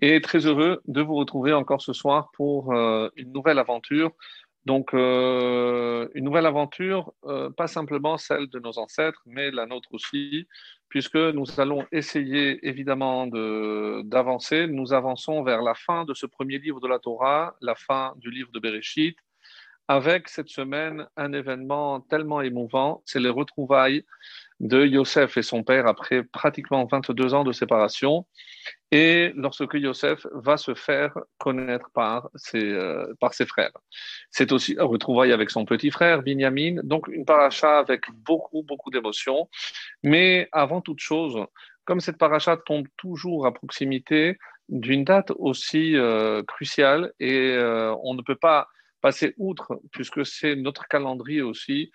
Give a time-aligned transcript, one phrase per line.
[0.00, 4.12] et très heureux de vous retrouver encore ce soir pour euh, une nouvelle aventure.
[4.66, 9.88] Donc, euh, une nouvelle aventure, euh, pas simplement celle de nos ancêtres, mais la nôtre
[9.92, 10.46] aussi,
[10.88, 14.66] puisque nous allons essayer évidemment d'avancer.
[14.66, 18.30] Nous avançons vers la fin de ce premier livre de la Torah, la fin du
[18.30, 19.16] livre de Bereshit,
[19.88, 24.04] avec cette semaine un événement tellement émouvant, c'est les retrouvailles
[24.60, 28.26] de Yosef et son père après pratiquement 22 ans de séparation,
[28.92, 33.72] et lorsque Yosef va se faire connaître par ses, euh, par ses frères.
[34.30, 38.90] C'est aussi un retrouvaille avec son petit frère, Binyamin, donc une paracha avec beaucoup, beaucoup
[38.90, 39.48] d'émotions.
[40.02, 41.38] Mais avant toute chose,
[41.84, 44.36] comme cette paracha tombe toujours à proximité
[44.68, 48.68] d'une date aussi euh, cruciale, et euh, on ne peut pas
[49.00, 51.90] passer outre, puisque c'est notre calendrier aussi,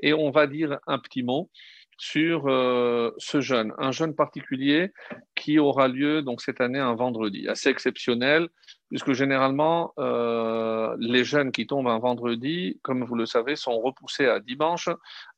[0.00, 1.50] et on va dire un petit mot
[1.98, 4.92] sur euh, ce jeûne, un jeûne particulier
[5.34, 8.48] qui aura lieu donc cette année un vendredi, assez exceptionnel,
[8.88, 14.26] puisque généralement euh, les jeûnes qui tombent un vendredi, comme vous le savez, sont repoussés
[14.26, 14.88] à dimanche.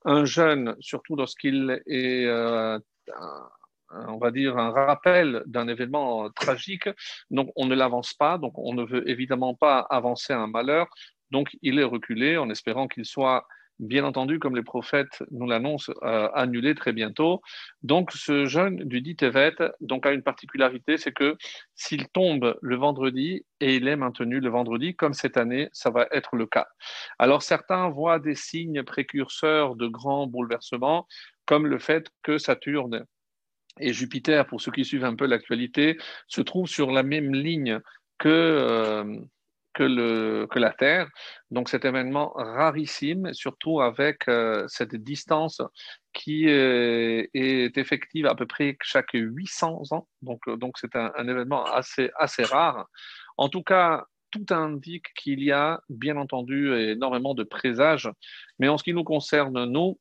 [0.04, 2.78] Un jeûne, surtout lorsqu'il est euh,
[3.92, 6.88] on va dire, un rappel d'un événement tragique.
[7.30, 8.38] Donc, on ne l'avance pas.
[8.38, 10.86] Donc, on ne veut évidemment pas avancer un malheur.
[11.30, 13.46] Donc, il est reculé en espérant qu'il soit,
[13.80, 17.40] bien entendu, comme les prophètes nous l'annoncent, euh, annulé très bientôt.
[17.82, 21.36] Donc, ce jeûne du dit Tevet donc, a une particularité, c'est que
[21.74, 26.06] s'il tombe le vendredi et il est maintenu le vendredi, comme cette année, ça va
[26.12, 26.68] être le cas.
[27.18, 31.06] Alors, certains voient des signes précurseurs de grands bouleversements,
[31.46, 33.06] comme le fait que Saturne
[33.78, 37.80] et Jupiter, pour ceux qui suivent un peu l'actualité, se trouvent sur la même ligne
[38.18, 39.16] que, euh,
[39.74, 41.08] que, le, que, la Terre.
[41.50, 45.62] Donc cet événement rarissime, surtout avec euh, cette distance
[46.12, 50.08] qui euh, est effective à peu près chaque 800 ans.
[50.22, 52.86] Donc donc c'est un, un, événement assez, assez rare.
[53.36, 58.08] En tout cas, tout indique qu'il y a bien entendu énormément de présages,
[58.58, 59.98] mais en ce qui nous concerne, nous,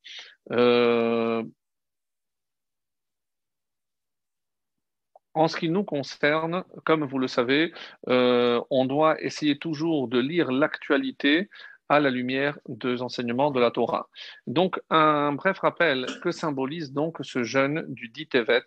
[5.34, 7.72] En ce qui nous concerne, comme vous le savez,
[8.08, 11.50] euh, on doit essayer toujours de lire l'actualité
[11.90, 14.10] à la lumière des enseignements de la Torah.
[14.46, 18.66] Donc, un bref rappel, que symbolise donc ce jeûne du dit Tevet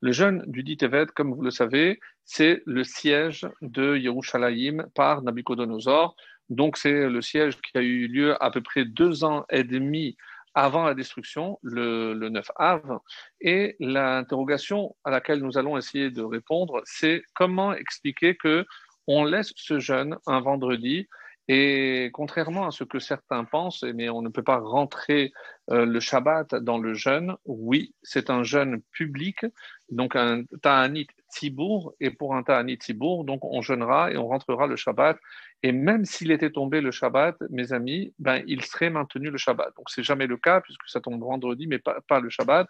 [0.00, 5.22] Le jeûne du dit Tevet, comme vous le savez, c'est le siège de Yerushalayim par
[5.22, 6.14] Nabucodonosor.
[6.50, 10.16] Donc, c'est le siège qui a eu lieu à peu près deux ans et demi
[10.58, 12.98] avant la destruction, le, 9 av.
[13.40, 18.66] Et l'interrogation à laquelle nous allons essayer de répondre, c'est comment expliquer que
[19.06, 21.08] on laisse ce jeûne un vendredi
[21.46, 25.32] et contrairement à ce que certains pensent, mais on ne peut pas rentrer
[25.70, 29.46] euh, le Shabbat dans le jeûne, oui, c'est un jeûne public,
[29.90, 34.66] donc un Ta'anit Tzibour, et pour un Ta'anit Tzibour, donc on jeûnera et on rentrera
[34.66, 35.18] le Shabbat.
[35.62, 39.74] Et même s'il était tombé le Shabbat, mes amis, ben, il serait maintenu le Shabbat.
[39.76, 42.68] Donc c'est jamais le cas, puisque ça tombe vendredi, mais pas, pas le Shabbat.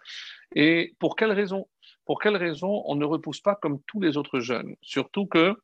[0.55, 1.67] Et pour quelle raison?
[2.05, 5.55] Pour quelle raison on ne repousse pas comme tous les autres jeûnes Surtout que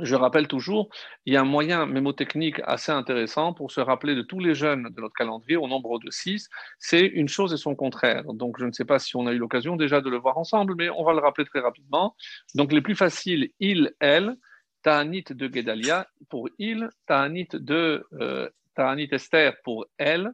[0.00, 0.90] je rappelle toujours,
[1.24, 4.88] il y a un moyen mémotechnique assez intéressant pour se rappeler de tous les jeunes
[4.90, 6.48] de notre calendrier au nombre de six.
[6.78, 8.24] C'est une chose et son contraire.
[8.34, 10.74] Donc, je ne sais pas si on a eu l'occasion déjà de le voir ensemble,
[10.76, 12.14] mais on va le rappeler très rapidement.
[12.54, 14.36] Donc, les plus faciles, il, elle,
[14.82, 20.32] Ta'anit de Gedalia pour il, Ta'anit de euh, Ta'anit Esther pour elle.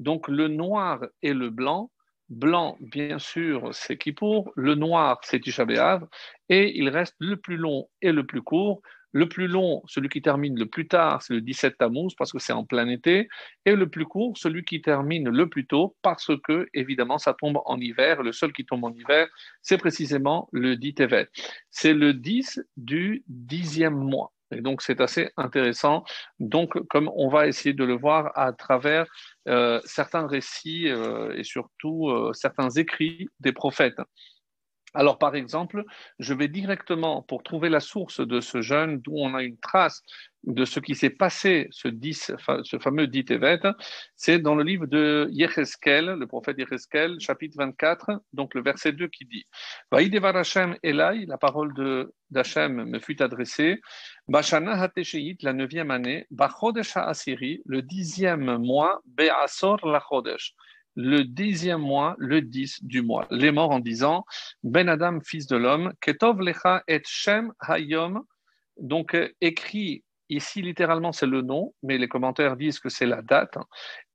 [0.00, 1.90] Donc, le noir et le blanc.
[2.28, 4.52] Blanc, bien sûr, c'est Kippour.
[4.54, 5.64] Le noir, c'est Tisha
[6.50, 8.82] Et il reste le plus long et le plus court.
[9.12, 12.38] Le plus long, celui qui termine le plus tard, c'est le 17 Tammuz parce que
[12.38, 13.28] c'est en plein été.
[13.64, 17.60] Et le plus court, celui qui termine le plus tôt parce que, évidemment, ça tombe
[17.64, 18.22] en hiver.
[18.22, 19.26] Le seul qui tombe en hiver,
[19.62, 21.28] c'est précisément le 10 Tevet.
[21.70, 24.32] C'est le 10 du dixième mois.
[24.50, 26.04] Et donc, c'est assez intéressant.
[26.40, 29.06] Donc, comme on va essayer de le voir à travers
[29.48, 34.00] euh, certains récits euh, et surtout euh, certains écrits des prophètes.
[34.94, 35.84] Alors, par exemple,
[36.18, 40.02] je vais directement, pour trouver la source de ce jeûne, d'où on a une trace
[40.44, 41.88] de ce qui s'est passé, ce,
[42.62, 43.60] ce fameux dit Tevet,
[44.16, 49.08] c'est dans le livre de Yecheskel, le prophète Yecheskel, chapitre 24, donc le verset 2
[49.08, 49.44] qui dit
[49.90, 51.74] Vaïdevar Hashem Elai, la parole
[52.30, 53.80] d'Hachem me fut adressée,
[54.26, 60.54] Bashana Hatesheit, la neuvième année, Bachodesh Asiri, le dixième mois, Be'asor la Chodesh
[61.00, 63.28] le dixième mois, le dix du mois.
[63.30, 64.24] Les morts en disant
[64.64, 68.24] Ben Adam, fils de l'homme, Ketov lecha et Shem hayom.
[68.78, 73.22] Donc, euh, écrit ici littéralement, c'est le nom, mais les commentaires disent que c'est la
[73.22, 73.56] date.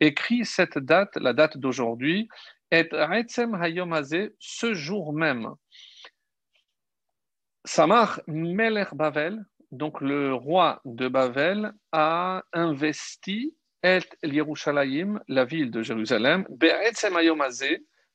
[0.01, 2.27] Écrit cette date, la date d'aujourd'hui,
[2.69, 3.97] et Retzem hayom
[4.39, 5.51] ce jour même.
[7.63, 9.41] Samar Meler Bavel,
[9.71, 16.45] donc le roi de Bavel, a investi Et Yerushalayim, la ville de Jérusalem,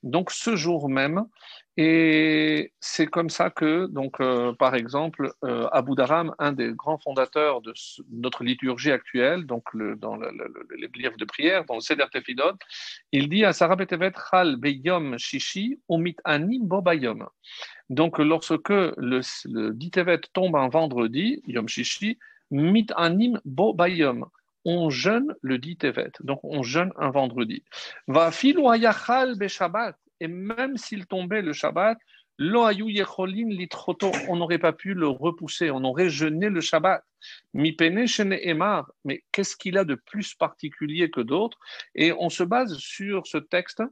[0.02, 1.26] donc ce jour même,
[1.76, 6.98] et c'est comme ça que, donc, euh, par exemple, euh, Abu Dharam, un des grands
[6.98, 7.72] fondateurs de
[8.10, 9.64] notre liturgie actuelle, donc
[9.98, 10.30] dans le,
[10.76, 12.56] les livres de prière, dans le Seder Tefidot,
[13.12, 17.28] il dit à Sarah Betevet Chal Beyom Shishi Umit Anim Bobayom.
[17.90, 22.18] Donc, lorsque le, le Ditevet tombe un vendredi, Yom Shishi,
[22.50, 24.26] Mit Anim Bobayom
[24.64, 27.64] on jeûne le dit Tevet, donc on jeûne un vendredi.
[28.06, 31.98] Va Shabbat, et même s'il tombait le Shabbat,
[32.40, 37.04] on n'aurait pas pu le repousser, on aurait jeûné le Shabbat.
[37.52, 37.74] Mais
[39.32, 41.58] qu'est-ce qu'il a de plus particulier que d'autres?
[41.96, 43.82] Et on se base sur ce texte,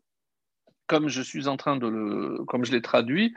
[0.87, 3.35] comme je suis en train de le, comme je l'ai traduit,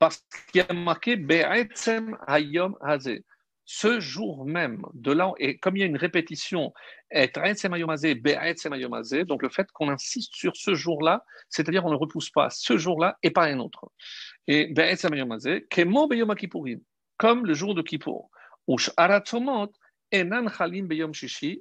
[0.00, 3.24] parce qu'il y a marqué Be'etzem Hayom Hazeh
[3.64, 6.72] ce jour même de là, et comme il y a une répétition,
[7.12, 13.18] donc le fait qu'on insiste sur ce jour-là, c'est-à-dire on ne repousse pas ce jour-là
[13.22, 13.90] et pas un autre.
[14.48, 14.74] Et
[17.16, 18.30] comme le jour de Kippour,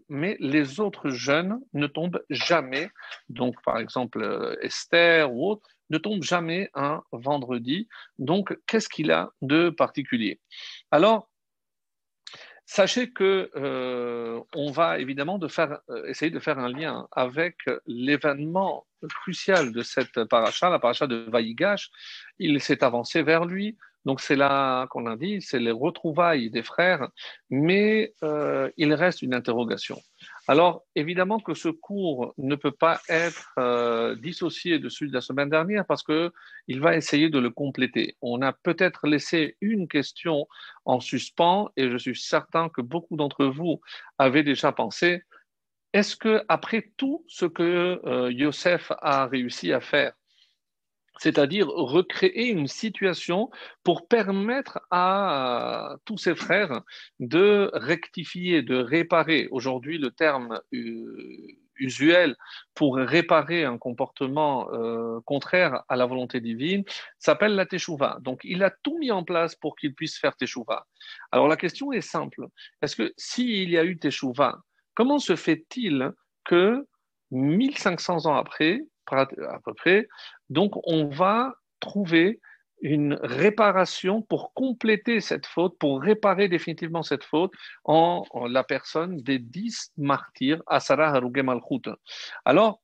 [0.10, 2.90] mais les autres jeunes ne tombent jamais,
[3.30, 7.88] donc par exemple euh, Esther ou autre, ne tombent jamais un vendredi.
[8.18, 10.40] Donc qu'est-ce qu'il a de particulier?
[10.90, 11.31] Alors,
[12.74, 19.74] Sachez que euh, on va évidemment euh, essayer de faire un lien avec l'événement crucial
[19.74, 21.92] de cette paracha, la paracha de Vaïgash.
[22.40, 23.76] Il s'est avancé vers lui,
[24.06, 27.10] donc c'est là qu'on a dit, c'est les retrouvailles des frères,
[27.50, 30.02] mais euh, il reste une interrogation.
[30.52, 35.22] Alors, évidemment que ce cours ne peut pas être euh, dissocié de celui de la
[35.22, 38.18] semaine dernière parce qu'il va essayer de le compléter.
[38.22, 40.50] On a peut-être laissé une question
[40.84, 43.80] en suspens et je suis certain que beaucoup d'entre vous
[44.18, 45.24] avaient déjà pensé,
[45.94, 50.12] est-ce que après tout ce que euh, Yosef a réussi à faire,
[51.22, 53.52] c'est-à-dire recréer une situation
[53.84, 56.82] pour permettre à tous ses frères
[57.20, 59.48] de rectifier, de réparer.
[59.52, 62.36] Aujourd'hui, le terme euh, usuel
[62.74, 66.84] pour réparer un comportement euh, contraire à la volonté divine
[67.20, 68.18] s'appelle la teshuva.
[68.22, 70.88] Donc, il a tout mis en place pour qu'il puisse faire teshuva.
[71.32, 72.48] Alors, la question est simple.
[72.82, 74.58] Est-ce que s'il y a eu teshuva,
[74.96, 76.14] comment se fait-il
[76.46, 76.88] que
[77.30, 80.08] 1500 ans après, à peu près.
[80.50, 82.40] Donc, on va trouver
[82.82, 87.54] une réparation pour compléter cette faute, pour réparer définitivement cette faute
[87.84, 91.90] en, la personne des dix martyrs, Asara Haruge Malchut.
[92.44, 92.82] Alors,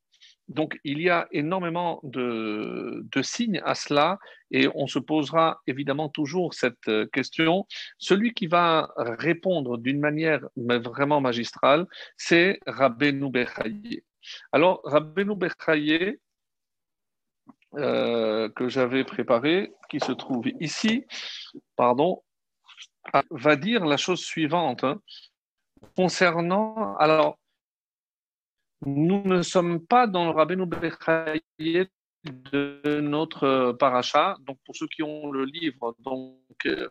[0.48, 4.18] donc, il y a énormément de, de, signes à cela
[4.50, 7.66] et on se posera évidemment toujours cette question.
[7.98, 11.86] Celui qui va répondre d'une manière vraiment magistrale,
[12.16, 14.04] c'est Rabbeinu Bechaye.
[14.52, 16.20] Alors, Rabbeinu Bechaye,
[17.76, 21.06] euh, que j'avais préparé, qui se trouve ici,
[21.76, 22.24] pardon,
[23.30, 25.02] va dire la chose suivante hein.
[25.96, 26.96] concernant.
[26.98, 27.38] Alors,
[28.86, 31.42] nous ne sommes pas dans le Rabbeinu Bechaye
[32.24, 34.38] de notre paracha.
[34.42, 36.90] Donc, pour ceux qui ont le livre, donc euh,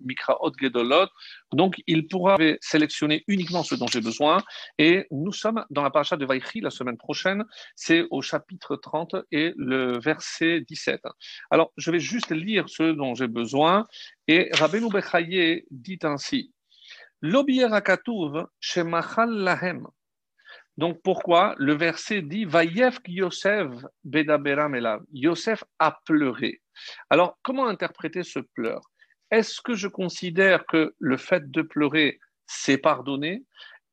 [0.00, 1.08] Mikraot Gedolot,
[1.52, 4.42] donc il pourra sélectionner uniquement ce dont j'ai besoin.
[4.78, 7.44] Et nous sommes dans la paracha de Vaïchi la semaine prochaine.
[7.76, 11.02] C'est au chapitre 30 et le verset 17.
[11.50, 13.86] Alors, je vais juste lire ce dont j'ai besoin.
[14.26, 16.52] Et Rabbeinu Bechaye dit ainsi.
[17.22, 17.46] Lahem
[20.78, 21.56] donc pourquoi?
[21.58, 23.66] Le verset dit Vayef Yosef
[24.04, 25.02] bedaberam elav.
[25.12, 26.62] Yosef a pleuré.
[27.10, 28.80] Alors comment interpréter ce pleur?
[29.30, 33.44] Est-ce que je considère que le fait de pleurer, c'est pardonné?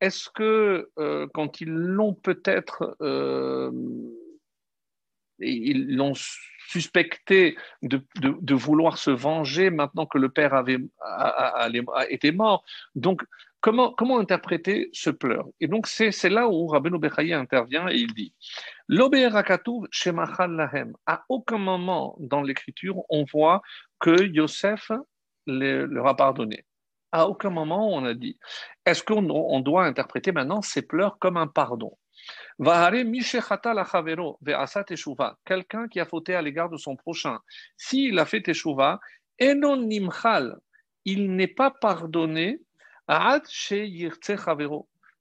[0.02, 3.72] Est-ce que euh, quand ils l'ont peut-être euh,
[5.40, 6.14] ils l'ont
[6.68, 11.68] suspecté de, vouloir se venger maintenant que le père avait a,
[12.10, 12.64] été mort?
[12.96, 13.24] Donc,
[13.62, 15.48] comment, comment interpréter ce pleur?
[15.60, 18.34] Et donc, c'est là où Rabbeinu Bechaye intervient et il dit
[18.90, 20.94] lahem.
[21.06, 23.62] À aucun moment dans l'écriture, on voit
[24.00, 24.92] que Yosef
[25.46, 26.66] leur a pardonné.
[27.12, 28.38] À aucun moment, on a dit.
[28.86, 31.98] Est-ce qu'on doit interpréter maintenant ces pleurs comme un pardon?
[35.46, 37.40] Quelqu'un qui a fauté à l'égard de son prochain,
[37.78, 39.00] s'il a fait teshuva,
[39.40, 39.60] il
[41.36, 42.60] n'est pas pardonné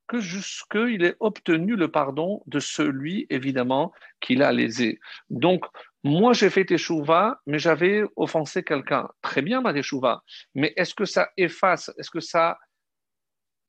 [0.07, 5.01] que jusqu'il ait obtenu le pardon de celui, évidemment, qu'il a lésé.
[5.31, 5.65] Donc,
[6.05, 9.09] Moi, j'ai fait teshuva, mais j'avais offensé quelqu'un.
[9.23, 10.23] Très bien, ma teshuva.
[10.55, 12.59] Mais est-ce que ça efface Est-ce que ça.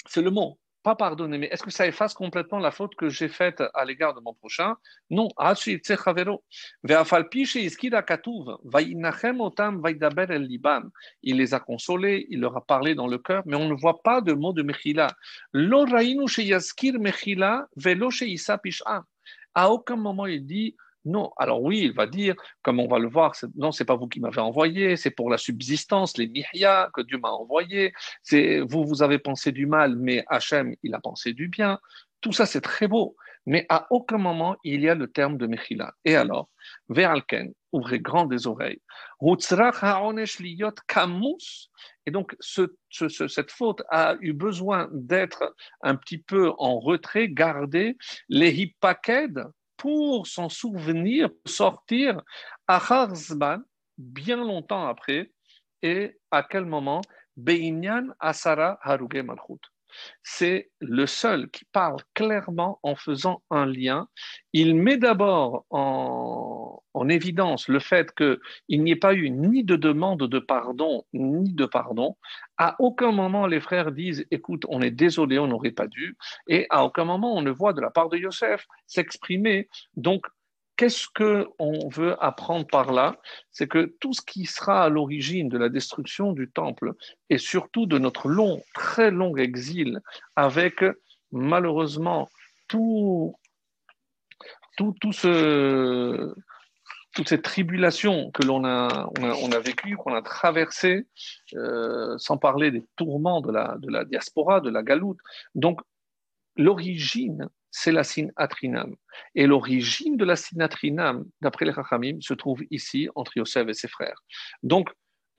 [0.05, 3.27] C'est le mot pas pardonner, mais est-ce que ça efface complètement la faute que j'ai
[3.27, 4.75] faite à l'égard de mon prochain?
[5.09, 5.29] Non.
[11.23, 14.03] Il les a consolés, il leur a parlé dans le cœur, mais on ne voit
[14.03, 15.07] pas de mot de Mechila.
[19.55, 21.31] À aucun moment il dit non.
[21.37, 24.19] Alors oui, il va dire, comme on va le voir, non, c'est pas vous qui
[24.19, 27.93] m'avez envoyé, c'est pour la subsistance, les mihya que Dieu m'a envoyé.
[28.23, 31.79] C'est vous, vous avez pensé du mal, mais Hachem, il a pensé du bien.
[32.21, 33.15] Tout ça, c'est très beau.
[33.45, 35.93] Mais à aucun moment, il y a le terme de Mechila.
[36.03, 36.49] Et alors,
[36.89, 38.81] Ve'alken, ouvrez grand des oreilles.
[42.07, 47.97] Et donc, cette faute a eu besoin d'être un petit peu en retrait, gardée.
[48.29, 49.45] Les hippaked,
[49.77, 52.21] pour s'en souvenir, sortir
[52.67, 53.59] à Harzban,
[53.97, 55.31] bien longtemps après,
[55.81, 57.01] et à quel moment?
[57.37, 59.59] Beinyan Asara Haruge Malchut
[60.23, 64.07] c'est le seul qui parle clairement en faisant un lien.
[64.53, 70.27] Il met d'abord en, évidence le fait qu'il n'y ait pas eu ni de demande
[70.27, 72.17] de pardon, ni de pardon.
[72.57, 76.17] À aucun moment les frères disent écoute, on est désolé, on n'aurait pas dû.
[76.47, 79.69] Et à aucun moment on ne voit de la part de Yosef s'exprimer.
[79.95, 80.25] Donc
[80.77, 83.17] Qu'est-ce qu'on veut apprendre par là?
[83.51, 86.93] C'est que tout ce qui sera à l'origine de la destruction du temple
[87.29, 90.01] et surtout de notre long, très long exil,
[90.35, 90.83] avec
[91.31, 92.29] malheureusement
[92.67, 93.35] tout,
[94.77, 96.33] tout, tout ce,
[97.15, 101.07] toutes ces tribulations que l'on a, on a, vécues, qu'on a traversées,
[101.55, 105.19] euh, sans parler des tourments de la, de la diaspora, de la galoute.
[105.55, 105.79] Donc,
[106.57, 108.95] l'origine c'est la sinatrinam.
[109.35, 113.89] Et l'origine de la sinatrinam, d'après les Chachamim, se trouve ici entre Yosef et ses
[113.89, 114.23] frères.
[114.63, 114.89] Donc,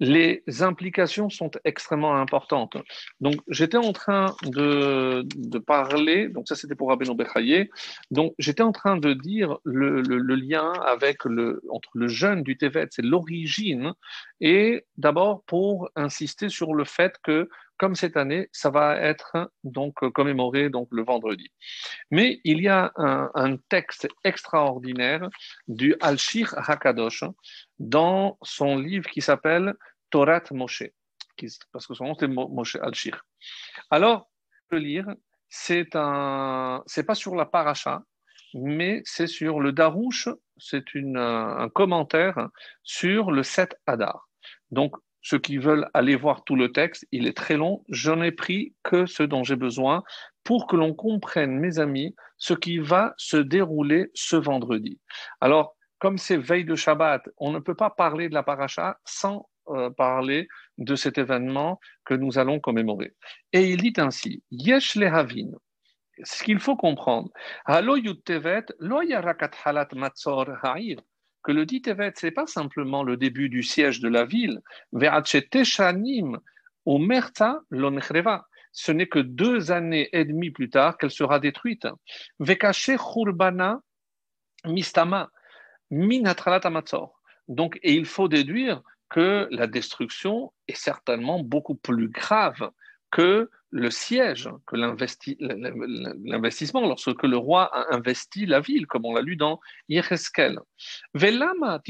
[0.00, 2.76] les implications sont extrêmement importantes.
[3.20, 5.26] Donc, j'étais en train de,
[5.60, 7.70] parler, donc ça c'était pour Rabbeinu Bechaye,
[8.10, 12.88] donc j'étais en train de dire le, lien avec le, entre le jeûne du Tevet,
[12.90, 13.94] c'est l'origine,
[14.42, 19.94] et d'abord pour insister sur le fait que comme cette année, ça va être donc
[20.12, 21.50] commémoré donc le vendredi.
[22.10, 25.28] Mais il y a un, texte extraordinaire
[25.68, 27.24] du Al-Shir Hakadosh
[27.78, 29.74] dans son livre qui s'appelle
[30.10, 30.84] Torat Moshe,
[31.72, 33.24] parce que son nom c'est Moshe Al-Shir.
[33.90, 34.30] Alors,
[34.70, 35.06] le lire,
[35.48, 38.02] c'est un, c'est pas sur la paracha,
[38.54, 42.48] mais c'est sur le Darouche, c'est un commentaire
[42.82, 44.28] sur le 7 Adar.
[44.70, 44.96] Donc,
[45.28, 47.82] ceux qui veulent aller voir tout le texte, il est très long.
[47.88, 50.04] Je n'ai pris que ce dont j'ai besoin
[50.44, 55.00] pour que l'on comprenne, mes amis, ce qui va se dérouler ce vendredi.
[55.40, 59.48] Alors, comme c'est veille de Shabbat, on ne peut pas parler de la paracha sans
[59.70, 60.46] euh, parler
[60.78, 63.12] de cet événement que nous allons commémorer.
[63.52, 65.50] Et il dit ainsi, Yesh lehavin,
[66.22, 67.30] ce qu'il faut comprendre,
[67.64, 71.00] Halo yuttevet lo yarakat halat matzor ha'ir,
[71.46, 74.60] que le dit Tevet, ce n'est pas simplement le début du siège de la ville.
[78.72, 81.86] Ce n'est que deux années et demie plus tard qu'elle sera détruite.
[87.48, 92.72] Donc, il faut déduire que la destruction est certainement beaucoup plus grave
[93.12, 99.22] que le siège, que l'investissement, lorsque le roi a investi la ville, comme on l'a
[99.22, 100.60] lu dans Yecheskel.
[101.14, 101.80] Velama.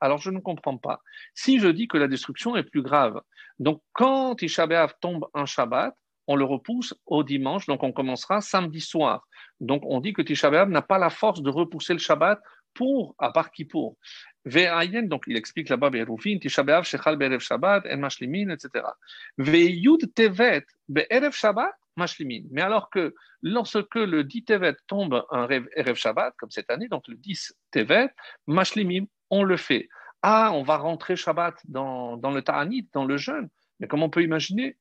[0.00, 1.00] Alors je ne comprends pas.
[1.34, 3.20] Si je dis que la destruction est plus grave,
[3.58, 4.66] donc quand Tisha
[5.00, 5.94] tombe un Shabbat,
[6.26, 9.28] on le repousse au dimanche, donc on commencera samedi soir.
[9.60, 12.40] Donc on dit que Tisha n'a pas la force de repousser le Shabbat
[12.76, 13.96] pour, à part pour
[14.44, 18.84] Ve'ayen, donc il explique là-bas, Be'erufin, Tisha B'Av, Shechal Be'erev Shabbat, En Mashlimin, etc.
[19.38, 22.42] Ve'yud Tevet, Be'erev Shabbat, Mashlimin.
[22.50, 27.08] Mais alors que lorsque le 10 Tevet tombe un Erev Shabbat, comme cette année, donc
[27.08, 28.10] le 10 Tevet,
[28.46, 29.88] Mashlimim, on le fait.
[30.22, 33.48] Ah, on va rentrer Shabbat dans, dans le Ta'anit, dans le jeûne.
[33.80, 34.76] Mais comment on peut imaginer?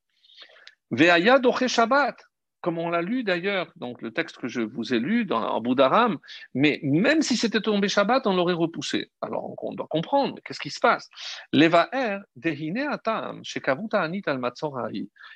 [0.91, 2.17] Ve'ayad Oche Shabbat,
[2.65, 6.17] comme on l'a lu d'ailleurs, donc le texte que je vous ai lu en Boudaram,
[6.55, 9.11] mais même si c'était tombé Shabbat, on l'aurait repoussé.
[9.21, 11.07] Alors on, doit comprendre, qu'est-ce qui se passe?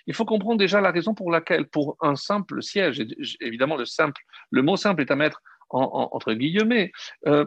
[0.08, 3.00] Il faut comprendre déjà la raison pour laquelle, pour un simple siège,
[3.42, 6.92] évidemment le, mot simple est à mettre entre guillemets,
[7.28, 7.46] euh,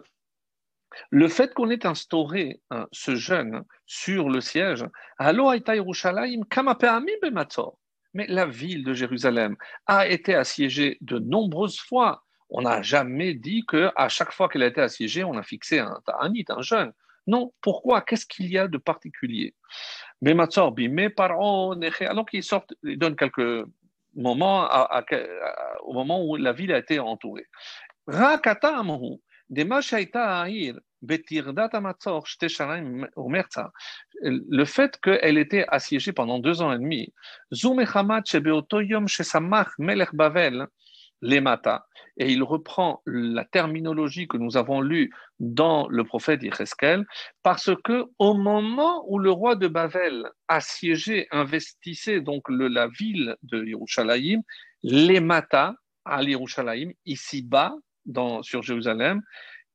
[1.10, 2.60] le fait qu'on ait instauré
[2.92, 4.86] ce jeûne sur le siège,
[8.14, 12.24] mais la ville de Jérusalem a été assiégée de nombreuses fois.
[12.50, 16.00] On n'a jamais dit qu'à chaque fois qu'elle a été assiégée, on a fixé un
[16.04, 16.92] ta'anit, un jeûne.
[17.26, 18.02] Non, pourquoi?
[18.02, 19.54] Qu'est-ce qu'il y a de particulier?
[20.20, 23.64] Mais alors qu'il sort, il donne quelques
[24.14, 24.68] moments
[25.84, 27.46] au moment où la ville a été entourée.
[34.20, 37.12] Le fait qu'elle était assiégée pendant deux ans et demi.
[42.18, 47.06] Et il reprend la terminologie que nous avons lue dans le prophète Yecheskel,
[47.42, 53.64] parce que au moment où le roi de Bavel assiégeait, investissait donc la ville de
[53.64, 54.42] Yerushalayim,
[54.82, 57.74] Lemata, à Yerushalayim, ici-bas,
[58.42, 59.22] sur Jérusalem,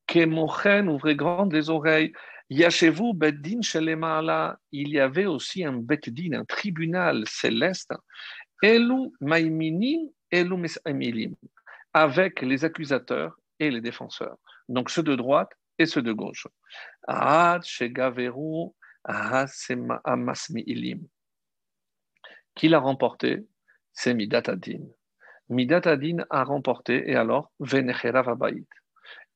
[0.07, 2.13] Kemochen, ouvrez grand les oreilles,
[2.49, 7.93] Yashevu Beddin Shelemala, il y avait aussi un Beddin, un tribunal céleste,
[8.63, 10.09] Elu Maiminim
[11.93, 14.37] avec les accusateurs et les défenseurs,
[14.67, 16.47] donc ceux de droite et ceux de gauche.
[22.55, 23.45] Qui l'a remporté?
[23.93, 24.83] C'est Midat Adin.
[25.49, 28.21] Midat Adin a remporté, et alors, Venechera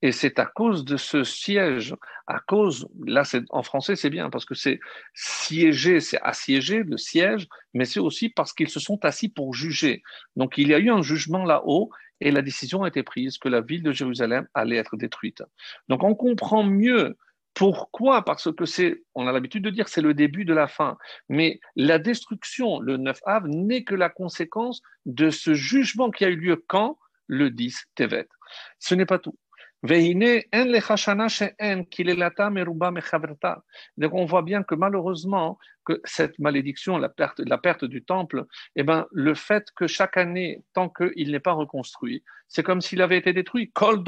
[0.02, 1.96] et c'est à cause de ce siège,
[2.28, 4.80] à cause, là en français c'est bien parce que c'est
[5.14, 10.02] siéger, c'est assiéger, le siège, mais c'est aussi parce qu'ils se sont assis pour juger.
[10.36, 11.90] Donc il y a eu un jugement là-haut
[12.20, 15.44] et la décision a été prise que la ville de Jérusalem allait être détruite.
[15.90, 17.18] Donc on comprend mieux
[17.54, 20.98] pourquoi Parce que c'est, on a l'habitude de dire, c'est le début de la fin.
[21.30, 26.30] Mais la destruction, le 9 av, n'est que la conséquence de ce jugement qui a
[26.30, 26.98] eu lieu quand?
[27.28, 28.28] Le 10 Tevet.
[28.80, 29.38] Ce n'est pas tout.
[29.84, 29.98] Donc
[34.14, 38.46] on voit bien que malheureusement, que cette malédiction, la perte, la perte du temple,
[38.76, 43.02] eh ben, le fait que chaque année, tant qu'il n'est pas reconstruit, c'est comme s'il
[43.02, 43.72] avait été détruit.
[43.74, 44.04] Comme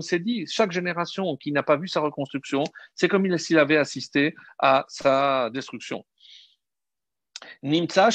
[0.00, 2.64] c'est dit, chaque génération qui n'a pas vu sa reconstruction,
[2.96, 6.04] c'est comme s'il avait assisté à sa destruction.
[7.62, 8.10] Nimtza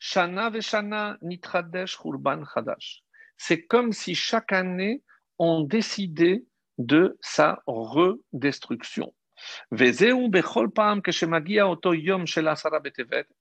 [0.00, 3.02] Shana veshana nitradesh churban chadash.
[3.36, 5.02] C'est comme si chaque année
[5.38, 6.44] on décidait
[6.78, 9.12] de sa redestruction.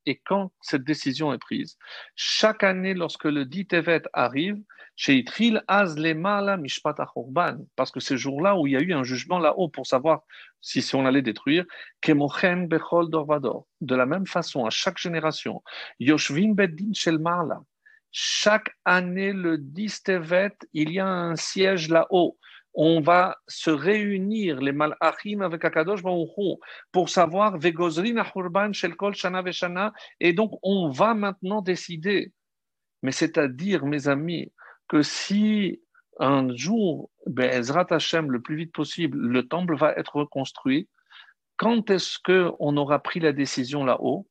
[0.05, 1.77] Et quand cette décision est prise,
[2.15, 4.57] chaque année, lorsque le dit Tevet arrive,
[7.75, 10.23] parce que c'est jour-là où il y a eu un jugement là-haut pour savoir
[10.59, 11.63] si, si on allait détruire,
[12.05, 15.63] de la même façon, à chaque génération,
[18.11, 22.37] chaque année, le 10 Tevet, il y a un siège là-haut
[22.73, 26.01] on va se réunir, les malachim avec Akadosh
[26.91, 27.57] pour savoir
[30.19, 32.31] et donc on va maintenant décider.
[33.01, 34.51] Mais c'est-à-dire, mes amis,
[34.87, 35.81] que si
[36.19, 40.89] un jour, Be'ezrat Hashem, le plus vite possible, le temple va être reconstruit,
[41.57, 44.27] quand est-ce qu'on aura pris la décision là-haut?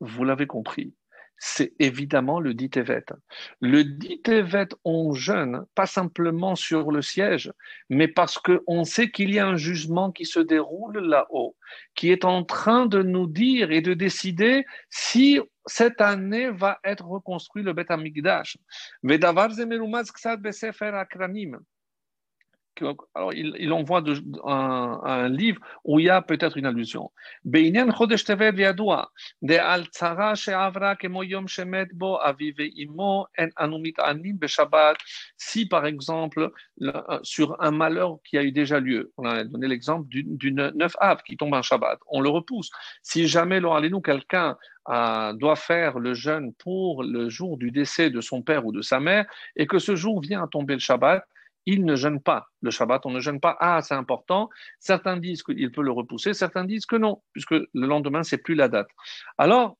[0.00, 0.94] Vous l'avez compris
[1.38, 3.04] c'est évidemment le dit Tevet.
[3.60, 7.52] Le dit Tevet, on jeûne, pas simplement sur le siège,
[7.90, 11.56] mais parce qu'on sait qu'il y a un jugement qui se déroule là-haut,
[11.94, 17.06] qui est en train de nous dire et de décider si cette année va être
[17.06, 18.56] reconstruit le Bet Amikdash
[23.14, 24.02] alors il, envoie
[24.44, 27.10] un, livre où il y a peut-être une allusion.
[35.36, 36.50] Si par exemple,
[36.82, 40.96] euh, sur un malheur qui a eu déjà lieu, on a donné l'exemple d'une neuf
[41.00, 42.70] av qui tombe un Shabbat, on le repousse.
[43.02, 44.56] Si jamais, nous quelqu'un
[44.88, 48.82] euh, doit faire le jeûne pour le jour du décès de son père ou de
[48.82, 51.26] sa mère, et que ce jour vient à tomber le Shabbat,
[51.66, 53.56] il ne jeûne pas le Shabbat, on ne jeûne pas.
[53.60, 54.48] Ah, c'est important.
[54.78, 58.54] Certains disent qu'il peut le repousser, certains disent que non, puisque le lendemain, c'est plus
[58.54, 58.88] la date.
[59.36, 59.76] Alors,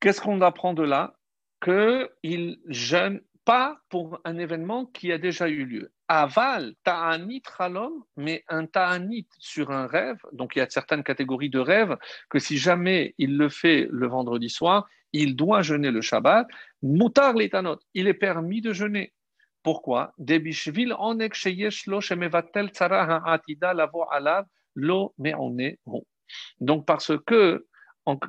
[0.00, 1.14] qu'est-ce qu'on apprend de là?
[1.62, 5.92] Qu'il jeûne pas pour un événement qui a déjà eu lieu.
[6.08, 11.50] Aval, ta'anit ralom, mais un ta'anit sur un rêve, donc il y a certaines catégories
[11.50, 11.96] de rêves
[12.28, 16.48] que si jamais il le fait le vendredi soir, il doit jeûner le Shabbat.
[16.82, 19.12] Mutar l'étanot, il est permis de jeûner.
[19.62, 20.12] Pourquoi?
[26.60, 27.66] Donc parce que,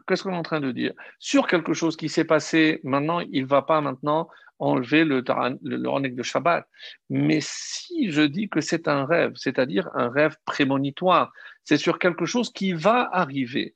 [0.08, 0.94] qu'est-ce qu'on est en train de dire?
[1.20, 4.28] Sur quelque chose qui s'est passé, maintenant, il ne va pas maintenant
[4.60, 5.24] enlever le,
[5.64, 6.68] le, de Shabbat.
[7.10, 11.32] Mais si je dis que c'est un rêve, c'est-à-dire un rêve prémonitoire,
[11.64, 13.74] c'est sur quelque chose qui va arriver.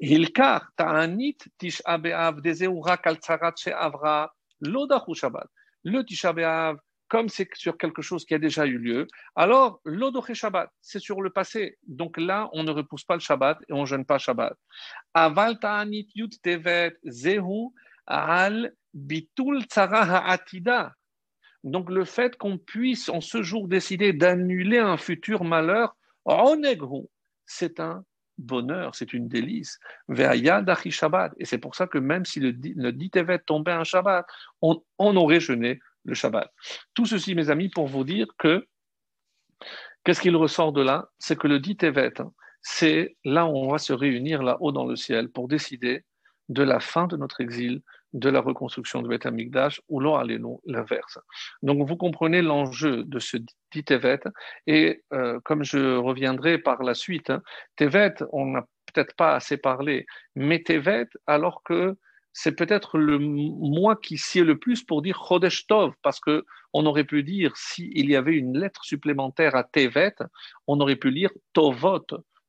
[0.00, 5.46] Hilkar, ta'anit, tisha be'av, dezeura kaltsarat she'avra, lodachu Shabbat.
[5.84, 6.32] Le tisha
[7.08, 11.22] comme c'est sur quelque chose qui a déjà eu lieu, alors l'odoché Shabbat, c'est sur
[11.22, 11.78] le passé.
[11.86, 14.56] Donc là, on ne repousse pas le Shabbat et on ne jeûne pas Shabbat.
[15.12, 17.68] Aval ta'anit yut tevet zehu
[18.06, 20.94] al bitul tzara ha'atida.
[21.62, 25.96] Donc le fait qu'on puisse en ce jour décider d'annuler un futur malheur,
[27.46, 28.04] c'est un
[28.38, 29.78] bonheur, c'est une délice.
[30.10, 31.32] Shabbat.
[31.38, 33.10] Et c'est pour ça que même si le, le dit
[33.46, 34.26] tombait un Shabbat,
[34.60, 36.50] on, on aurait jeûné le Shabbat.
[36.94, 38.66] Tout ceci, mes amis, pour vous dire que
[40.04, 41.08] qu'est-ce qu'il ressort de là?
[41.18, 42.14] C'est que le dit Tevet,
[42.62, 46.04] c'est là où on va se réunir là-haut dans le ciel pour décider
[46.48, 50.22] de la fin de notre exil, de la reconstruction de Beth Amikdash, ou l'on
[50.66, 51.18] l'inverse.
[51.62, 53.38] Donc vous comprenez l'enjeu de ce
[53.72, 54.20] dit Tevet,
[54.66, 57.42] et euh, comme je reviendrai par la suite, hein,
[57.76, 61.96] Tevet, on n'a peut-être pas assez parlé, mais Tevet, alors que
[62.34, 66.84] c'est peut-être le mois qui sied le plus pour dire Chodesh Tov, parce que on
[66.84, 70.16] aurait pu dire, s'il y avait une lettre supplémentaire à Tevet,
[70.66, 72.04] on aurait pu lire Tovot.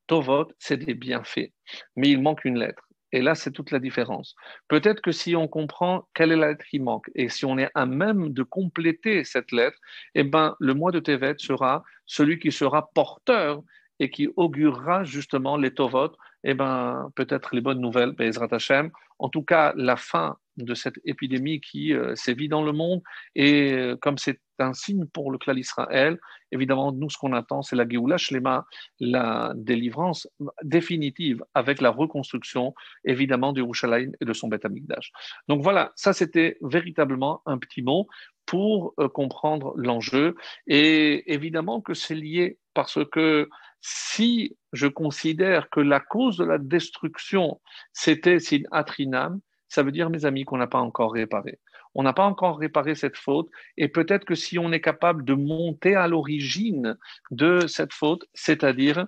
[0.08, 1.52] Tovot, c'est des bienfaits.
[1.96, 2.82] Mais il manque une lettre.
[3.12, 4.36] Et là, c'est toute la différence.
[4.68, 7.70] Peut-être que si on comprend quelle est la lettre qui manque, et si on est
[7.76, 9.78] à même de compléter cette lettre,
[10.16, 13.62] eh ben, le mois de Tevet sera celui qui sera porteur
[14.00, 16.12] et qui augurera justement les Tovot,
[16.46, 18.92] eh ben, peut-être les bonnes nouvelles, Bezrat Hashem.
[19.20, 23.02] En tout cas, la fin de cette épidémie qui euh, sévit dans le monde.
[23.36, 26.18] Et euh, comme c'est un signe pour le clan d'Israël,
[26.52, 28.66] évidemment, nous, ce qu'on attend, c'est la Géoula Shlema,
[29.00, 30.28] la délivrance
[30.64, 35.12] définitive avec la reconstruction, évidemment, du Yerushalayim et de son Beth Amikdash.
[35.48, 38.08] Donc voilà, ça, c'était véritablement un petit mot
[38.46, 40.36] pour euh, comprendre l'enjeu.
[40.68, 43.50] Et évidemment que c'est lié parce que
[43.88, 47.62] si je considère que la cause de la destruction,
[47.94, 51.60] c'était sin atrinam, ça veut dire, mes amis, qu'on n'a pas encore réparé.
[51.94, 55.36] On n'a pas encore réparé cette faute, et peut-être que si on est capable de
[55.36, 56.98] monter à l'origine
[57.30, 59.06] de cette faute, c'est-à-dire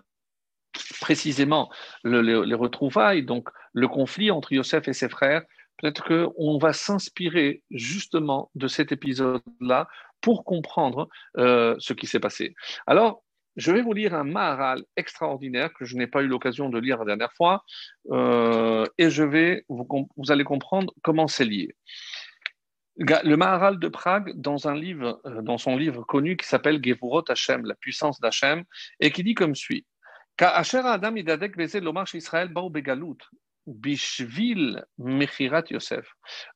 [1.01, 1.71] précisément
[2.03, 5.41] les retrouvailles, donc le conflit entre Yosef et ses frères,
[5.79, 9.87] peut-être qu'on va s'inspirer justement de cet épisode-là
[10.21, 12.53] pour comprendre euh, ce qui s'est passé.
[12.85, 13.23] Alors,
[13.57, 16.99] je vais vous lire un Maharal extraordinaire que je n'ai pas eu l'occasion de lire
[16.99, 17.63] la dernière fois,
[18.11, 21.75] euh, et je vais vous, allez comprendre comment c'est lié.
[22.97, 27.23] Le Maharal de Prague, dans un livre, euh, dans son livre connu qui s'appelle Gevurot
[27.27, 28.63] Hashem, la puissance d'Hachem,
[28.99, 29.85] et qui dit comme suit.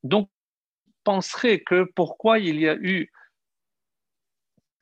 [0.03, 0.29] Donc,
[1.03, 3.11] penserait que pourquoi il y a eu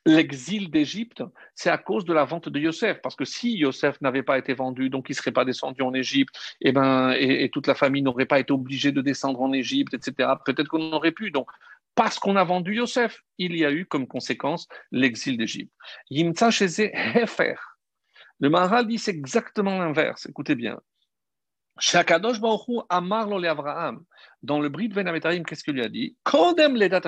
[0.05, 1.23] l'exil d'Égypte,
[1.55, 3.01] c'est à cause de la vente de Yosef.
[3.01, 5.93] Parce que si Yosef n'avait pas été vendu, donc il ne serait pas descendu en
[5.93, 9.53] Égypte, et, eh ben, et, toute la famille n'aurait pas été obligée de descendre en
[9.53, 10.29] Égypte, etc.
[10.45, 11.31] Peut-être qu'on aurait pu.
[11.31, 11.49] Donc,
[11.95, 15.73] parce qu'on a vendu Yosef, il y a eu comme conséquence l'exil d'Égypte.
[16.93, 17.55] Hefer.
[18.39, 20.25] Le Maharal dit c'est exactement l'inverse.
[20.27, 20.79] Écoutez bien.
[21.79, 24.03] Shakadosh Baruch Amar lo Abraham.
[24.43, 26.15] Dans le Brit Venametarim, qu'est-ce qu'il lui a dit?
[26.23, 27.01] Kodem ledat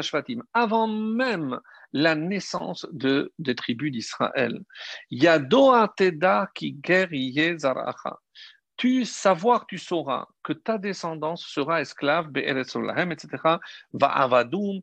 [0.53, 1.59] avant même
[1.93, 4.61] la naissance de, des tribus d'Israël.
[5.09, 6.79] Yado Teda ki
[7.57, 8.17] zaracha.
[8.77, 13.27] Tu savoir, tu sauras que ta descendance sera esclave, etc.
[13.93, 14.81] Va avadum,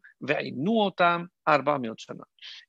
[1.45, 1.81] arba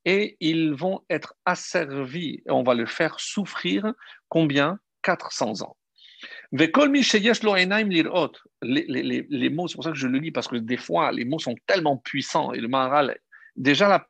[0.05, 3.93] Et ils vont être asservis, et on va le faire souffrir
[4.27, 4.79] combien?
[5.03, 5.77] 400 ans.
[6.51, 6.71] Les,
[8.87, 11.25] les, les, mots, c'est pour ça que je le lis, parce que des fois, les
[11.25, 13.17] mots sont tellement puissants, et le Maharal,
[13.55, 14.07] déjà la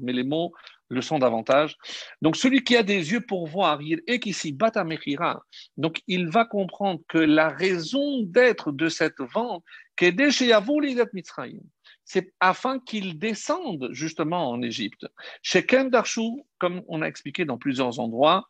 [0.00, 0.52] mais les mots
[0.88, 1.76] le sont davantage.
[2.20, 5.42] Donc, celui qui a des yeux pour voir, et qui s'y bat à Mechira,
[5.76, 9.64] donc il va comprendre que la raison d'être de cette vente,
[12.04, 15.06] c'est afin qu'il descende justement en Égypte.
[15.42, 18.48] Chez Darshu, comme on a expliqué dans plusieurs endroits,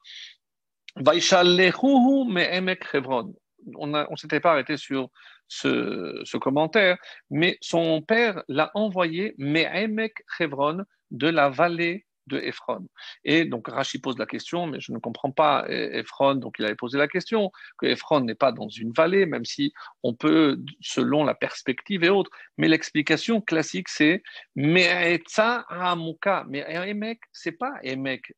[3.76, 5.10] on, on s'était pas arrêté sur
[5.48, 6.96] ce, commentaire,
[7.30, 12.86] mais son père l'a envoyé Me'emek Chevron de la vallée de Ephron.
[13.24, 16.76] Et donc Rashi pose la question, mais je ne comprends pas Ephron, donc il avait
[16.76, 19.72] posé la question, que Ephron n'est pas dans une vallée, même si
[20.04, 24.22] on peut, selon la perspective et autres, mais l'explication classique c'est
[24.54, 28.32] Me'etza Hamuka, mais Emek, c'est pas Emek,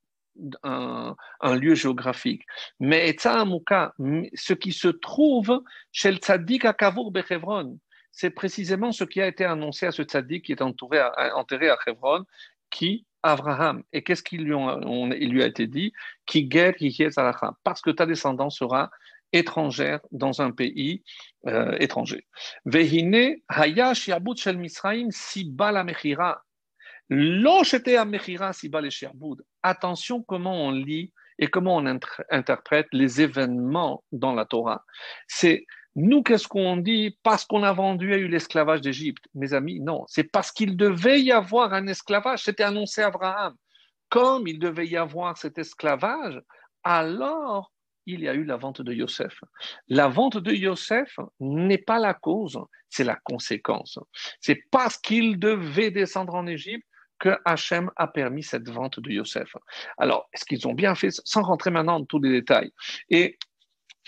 [0.63, 1.15] un,
[1.55, 2.43] lieu géographique.
[2.81, 3.45] Mais Etza
[4.35, 7.79] ce qui se trouve chez le tzaddik à Kavour Bechevron,
[8.11, 11.01] c'est précisément ce qui a été annoncé à ce tzaddik qui est entouré
[11.35, 12.25] enterré à Hebron
[12.71, 13.83] qui Abraham.
[13.93, 14.57] Et qu'est-ce qu'il lui,
[15.29, 15.93] lui a été dit?
[16.27, 16.97] Qui guère, qui
[17.65, 18.91] Parce que ta descendance sera
[19.33, 21.03] étrangère dans un pays
[21.47, 22.27] euh, étranger.
[22.67, 26.43] Vehine haya shiabut shel Misraim si la mechira.
[29.63, 31.99] Attention comment on lit et comment on
[32.31, 34.85] interprète les événements dans la Torah.
[35.27, 37.19] C'est nous, qu'est-ce qu'on dit?
[37.23, 39.25] Parce qu'on a vendu, et eu l'esclavage d'Égypte.
[39.35, 40.05] Mes amis, non.
[40.09, 42.45] C'est parce qu'il devait y avoir un esclavage.
[42.45, 43.55] C'était annoncé à Abraham.
[44.09, 46.41] Comme il devait y avoir cet esclavage,
[46.83, 47.73] alors
[48.07, 49.39] il y a eu la vente de Yosef.
[49.89, 53.99] La vente de Yosef n'est pas la cause, c'est la conséquence.
[54.41, 56.87] C'est parce qu'il devait descendre en Égypte
[57.23, 59.55] que Hachem a permis cette vente de Yosef.
[59.97, 62.73] Alors, est-ce qu'ils ont bien fait, sans rentrer maintenant dans tous les détails?
[63.11, 63.39] Et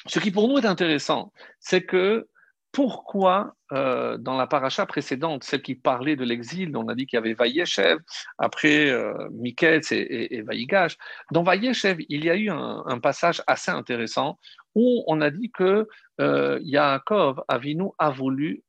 [0.06, 2.26] ce qui pour nous est intéressant, c'est que
[2.72, 7.16] pourquoi euh, dans la paracha précédente, celle qui parlait de l'exil, on a dit qu'il
[7.16, 8.00] y avait Vayeshev,
[8.36, 10.96] après euh, Miketz et, et, Vaïgash.
[11.30, 14.40] Dans Vayeshev, il y a eu un, passage assez intéressant
[14.74, 15.86] où on a dit que
[16.20, 18.64] euh, Yaakov Avinu a voulu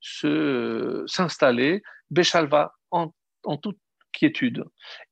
[1.08, 1.82] s'installer
[2.12, 3.12] Béchalva en,
[3.44, 3.80] en toute
[4.16, 4.64] quiétude.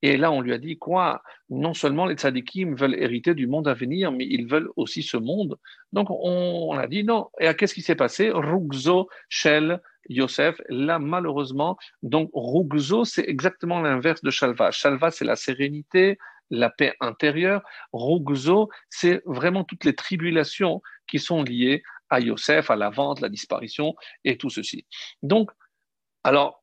[0.01, 3.67] Et là, on lui a dit quoi Non seulement les tzadikim veulent hériter du monde
[3.67, 5.57] à venir, mais ils veulent aussi ce monde.
[5.91, 7.29] Donc, on, a dit non.
[7.39, 8.31] Et qu'est-ce qui s'est passé?
[8.31, 10.61] Rugzo, Shel, Yosef.
[10.69, 14.71] Là, malheureusement, donc Rugzo, c'est exactement l'inverse de Shalva.
[14.71, 16.17] Shalva, c'est la sérénité,
[16.49, 17.61] la paix intérieure.
[17.93, 23.29] Rugzo, c'est vraiment toutes les tribulations qui sont liées à Yosef, à la vente, la
[23.29, 24.85] disparition et tout ceci.
[25.21, 25.51] Donc,
[26.23, 26.62] alors,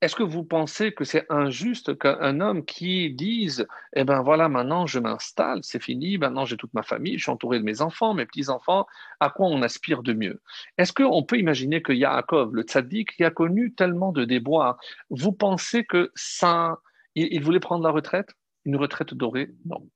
[0.00, 4.86] est-ce que vous pensez que c'est injuste qu'un homme qui dise Eh ben voilà, maintenant
[4.86, 8.14] je m'installe, c'est fini, maintenant j'ai toute ma famille, je suis entouré de mes enfants,
[8.14, 8.86] mes petits-enfants,
[9.20, 10.40] à quoi on aspire de mieux?
[10.78, 14.78] Est-ce qu'on peut imaginer que Yaakov, le tzaddik, qui a connu tellement de déboires,
[15.10, 16.78] vous pensez que ça,
[17.14, 18.30] il voulait prendre la retraite?
[18.64, 19.88] Une retraite dorée Non.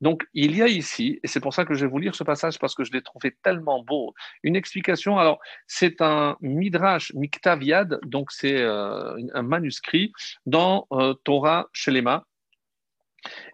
[0.00, 2.24] Donc, il y a ici, et c'est pour ça que je vais vous lire ce
[2.24, 5.18] passage parce que je l'ai trouvé tellement beau, une explication.
[5.18, 10.12] Alors, c'est un Midrash Miktaviad, donc c'est euh, un manuscrit
[10.46, 12.26] dans euh, Torah Shelema,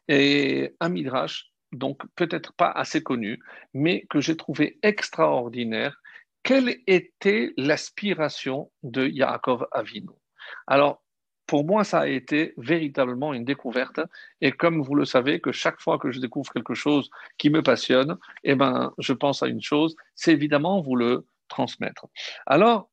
[0.09, 3.41] et un Midrash, donc peut-être pas assez connu,
[3.75, 6.01] mais que j'ai trouvé extraordinaire.
[6.43, 10.11] Quelle était l'aspiration de Yaakov Avinu?
[10.69, 11.03] Alors,
[11.47, 14.01] pour moi, ça a été véritablement une découverte.
[14.41, 17.63] Et comme vous le savez, que chaque fois que je découvre quelque chose qui me
[17.63, 22.07] passionne, eh ben, je pense à une chose, c'est évidemment vous le transmettre.
[22.47, 22.91] Alors,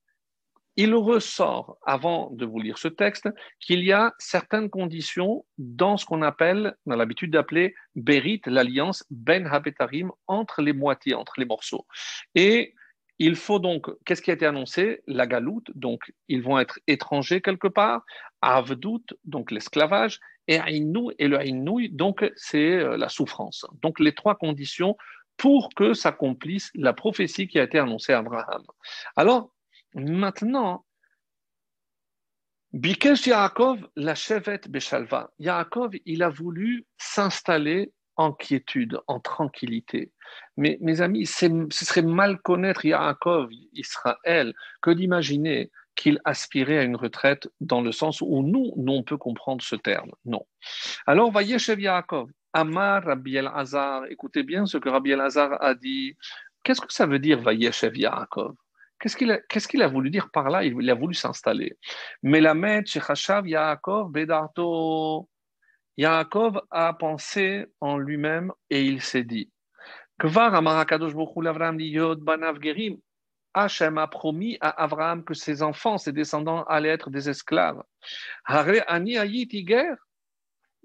[0.76, 6.06] il ressort, avant de vous lire ce texte, qu'il y a certaines conditions dans ce
[6.06, 11.86] qu'on appelle, dans l'habitude d'appeler Berit, l'alliance Ben Habetarim, entre les moitiés, entre les morceaux.
[12.34, 12.74] Et
[13.26, 15.02] il faut donc, qu'est-ce qui a été annoncé?
[15.08, 18.04] La galoute, donc ils vont être étrangers quelque part,
[18.42, 23.66] Avdout, donc l'esclavage, et Aïnou, et le Aïnou, donc c'est euh, la souffrance.
[23.82, 24.98] Donc les trois conditions
[25.38, 28.64] pour que s'accomplisse la prophétie qui a été annoncée à Abraham.
[29.16, 29.54] Alors,
[29.96, 30.86] maintenant,
[32.74, 35.32] Bikesh Yaakov, la chevet Beshalva.
[35.40, 40.12] Yaakov, il a voulu s'installer en quiétude, en tranquillité.
[40.58, 46.96] Mais mes amis, ce serait mal connaître Yaakov, Israël, que d'imaginer qu'il aspirait à une
[46.96, 50.12] retraite dans le sens où nous, nous on peut comprendre ce terme.
[50.26, 50.46] Non.
[51.06, 56.16] Alors, voyez chez Yaakov, Amar Rabbi El-Hazar, écoutez bien ce que Rabbi El-Hazar a dit.
[56.64, 58.56] Qu'est-ce que ça veut dire Vayeshev Yaakov?
[59.00, 60.64] Qu'est-ce qu'il a, voulu dire par là?
[60.64, 61.78] Il, a voulu s'installer.
[62.22, 65.28] Melamed Shechashav Yaakov Bedarto
[65.98, 69.52] Yaakov a pensé en lui-même et il s'est dit
[73.56, 77.84] Hachem a promis à Abraham que ses enfants, ses descendants allaient être des esclaves.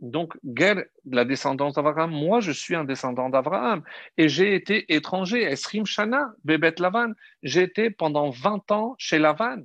[0.01, 3.83] Donc, guerre, la descendance d'Abraham, moi je suis un descendant d'Abraham
[4.17, 9.65] et j'ai été étranger, Esrim Shana, Bebet Lavan, j'ai été pendant 20 ans chez Lavan.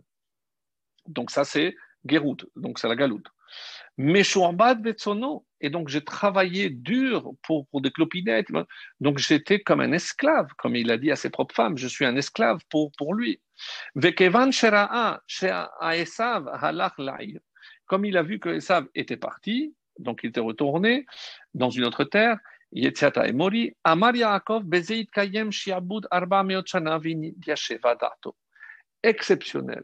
[1.07, 1.75] Donc ça c'est
[2.05, 3.27] Gerut, donc c'est la galoute.
[3.97, 8.47] Et donc, j'ai travaillé dur pour, des clopinettes.
[8.99, 11.77] Donc, j'étais comme un esclave, comme il a dit à ses propres femmes.
[11.77, 13.39] Je suis un esclave pour, pour lui.
[17.85, 21.05] Comme il a vu que Esav était parti, donc il était retourné
[21.53, 22.39] dans une autre terre,
[22.71, 23.25] Yetziata
[24.63, 26.43] Bezeit Kayem Shiabud Arba.
[29.03, 29.83] Exceptionnel.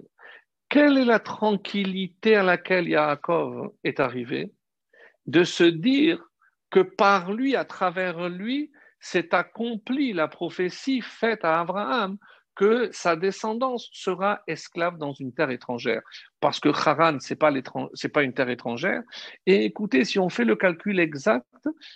[0.69, 4.53] Quelle est la tranquillité à laquelle Yaakov est arrivé
[5.25, 6.23] De se dire
[6.69, 12.17] que par lui, à travers lui, s'est accomplie la prophétie faite à Abraham
[12.55, 16.01] que sa descendance sera esclave dans une terre étrangère?
[16.39, 17.51] Parce que Haran, ce n'est pas,
[18.13, 19.01] pas, une terre étrangère.
[19.47, 21.47] Et écoutez, si on fait le calcul exact,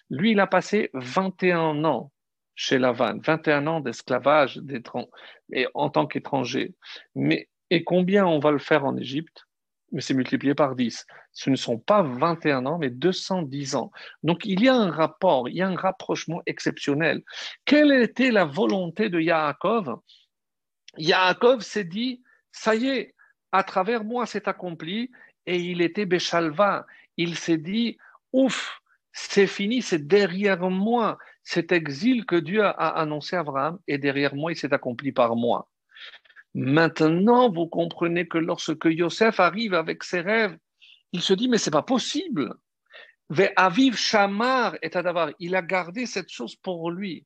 [0.10, 2.12] lui, il a passé 21 ans
[2.56, 4.62] chez Lavan, 21 ans d'esclavage
[5.74, 6.74] en tant qu'étranger.
[7.14, 9.48] Mais et combien on va le faire en Égypte?
[9.92, 11.08] Mais c'est multiplié par 10.
[11.32, 13.92] Ce ne sont pas 21 ans, mais 210 ans.
[14.22, 17.24] Donc il y a un rapport, il y a un rapprochement exceptionnel.
[17.66, 20.00] Quelle était la volonté de Yaakov?
[20.98, 23.16] Yaakov s'est dit, ça y est,
[23.52, 25.10] à travers moi c'est accompli,
[25.48, 26.86] et il était Béchalva.
[27.18, 27.98] Il s'est dit,
[28.34, 28.80] ouf,
[29.14, 31.18] c'est fini, c'est derrière moi.
[31.44, 35.36] Cet exil que Dieu a annoncé à Abraham est derrière moi, il s'est accompli par
[35.36, 35.68] moi.
[36.56, 40.58] Maintenant, vous comprenez que lorsque Yosef arrive avec ses rêves,
[41.12, 42.54] il se dit, mais c'est pas possible.
[43.56, 47.26] Aviv Shamar et Adavar, il a gardé cette chose pour lui.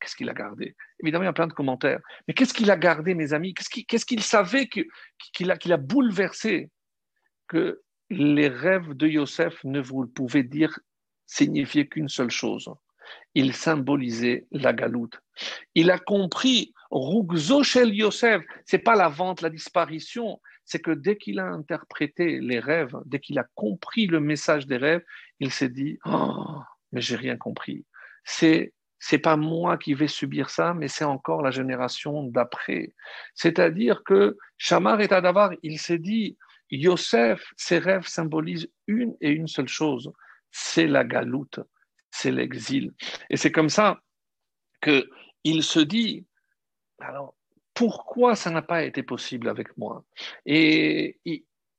[0.00, 0.76] Qu'est-ce qu'il a gardé?
[1.02, 2.00] Évidemment, il y a plein de commentaires.
[2.26, 3.54] Mais qu'est-ce qu'il a gardé, mes amis?
[3.54, 6.70] Qu'est-ce qu'il savait qu'il a, bouleversé?
[7.48, 10.78] Que les rêves de Yosef ne vous pouvez dire
[11.26, 12.70] signifier qu'une seule chose.
[13.34, 15.20] Il symbolisait la galoute.
[15.74, 21.16] Il a compris Rugzo Shel Yosef, c'est pas la vente, la disparition, c'est que dès
[21.16, 25.04] qu'il a interprété les rêves, dès qu'il a compris le message des rêves,
[25.40, 26.60] il s'est dit oh,
[26.92, 27.84] mais j'ai rien compris.
[28.24, 32.94] C'est c'est pas moi qui vais subir ça, mais c'est encore la génération d'après.
[33.34, 36.36] C'est-à-dire que Shamar et Adavar, il s'est dit
[36.70, 40.12] Yosef, ses rêves symbolisent une et une seule chose,
[40.50, 41.60] c'est la galoute,
[42.10, 42.92] c'est l'exil.
[43.30, 44.00] Et c'est comme ça
[44.80, 45.08] que
[45.44, 46.26] il se dit
[47.00, 47.34] alors,
[47.74, 50.04] pourquoi ça n'a pas été possible avec moi?
[50.46, 51.20] Et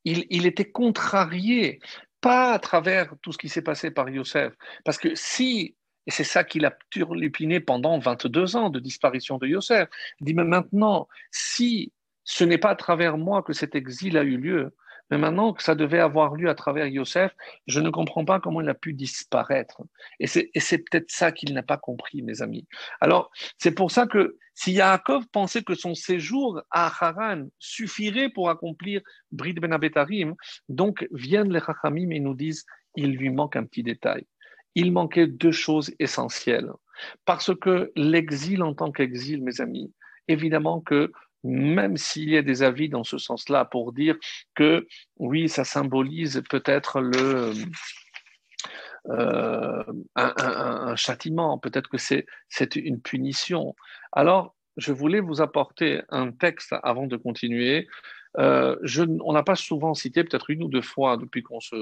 [0.04, 1.80] il, était contrarié,
[2.20, 4.54] pas à travers tout ce qui s'est passé par Yosef,
[4.84, 9.46] parce que si, et c'est ça qu'il a turlupiné pendant 22 ans de disparition de
[9.46, 9.88] Yosef,
[10.20, 11.92] il dit, mais maintenant, si
[12.24, 14.74] ce n'est pas à travers moi que cet exil a eu lieu,
[15.10, 17.34] mais maintenant que ça devait avoir lieu à travers Yosef,
[17.66, 19.82] je ne comprends pas comment il a pu disparaître.
[20.18, 22.66] Et c'est peut-être ça qu'il n'a pas compris, mes amis.
[23.00, 28.50] Alors, c'est pour ça que si Yaakov pensait que son séjour à Haran suffirait pour
[28.50, 29.00] accomplir
[29.32, 30.34] Brit Ben Abetarim,
[30.68, 32.64] donc viennent les Chachamim et nous disent
[32.96, 34.26] il lui manque un petit détail.
[34.74, 36.70] Il manquait deux choses essentielles.
[37.24, 39.92] Parce que l'exil en tant qu'exil, mes amis,
[40.28, 41.10] évidemment que
[41.44, 44.16] même s'il y a des avis dans ce sens-là pour dire
[44.54, 47.52] que oui, ça symbolise peut-être le
[49.08, 49.82] euh,
[50.14, 53.74] un, châtiment, peut-être que c'est une punition.
[54.12, 57.88] Alors, je voulais vous apporter un texte avant de continuer.
[58.38, 61.76] Euh, je, on n'a pas souvent cité, peut-être une ou deux fois depuis qu'on se,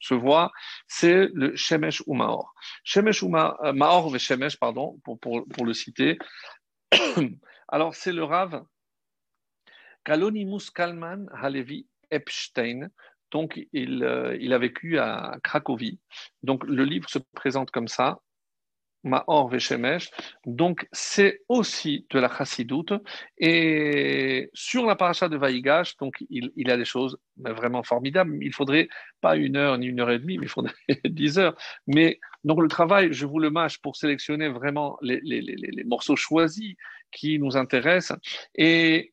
[0.00, 0.52] se, voit,
[0.86, 2.54] c'est le Shemesh ou Maor.
[2.84, 6.18] Shemesh ou euh, Maor ve Shemesh, pardon, pour, pour, pour le citer.
[7.68, 8.64] Alors, c'est le Rav
[10.04, 12.88] Kalonimus Kalman Halevi Epstein.
[13.30, 16.00] Donc, il, euh, il, a vécu à Cracovie.
[16.42, 18.20] Donc, le livre se présente comme ça.
[19.04, 20.10] Maor Veshemesh.
[20.46, 22.92] Donc, c'est aussi de la chassidoute.
[23.36, 28.36] Et sur la paracha de Vaïgash, donc, il, a des choses vraiment formidables.
[28.42, 28.88] Il faudrait
[29.20, 31.56] pas une heure ni une heure et demie, mais il faudrait dix heures.
[31.86, 36.74] Mais donc, le travail, je vous le mâche pour sélectionner vraiment les morceaux choisis
[37.12, 38.18] qui nous intéressent.
[38.54, 39.12] Et,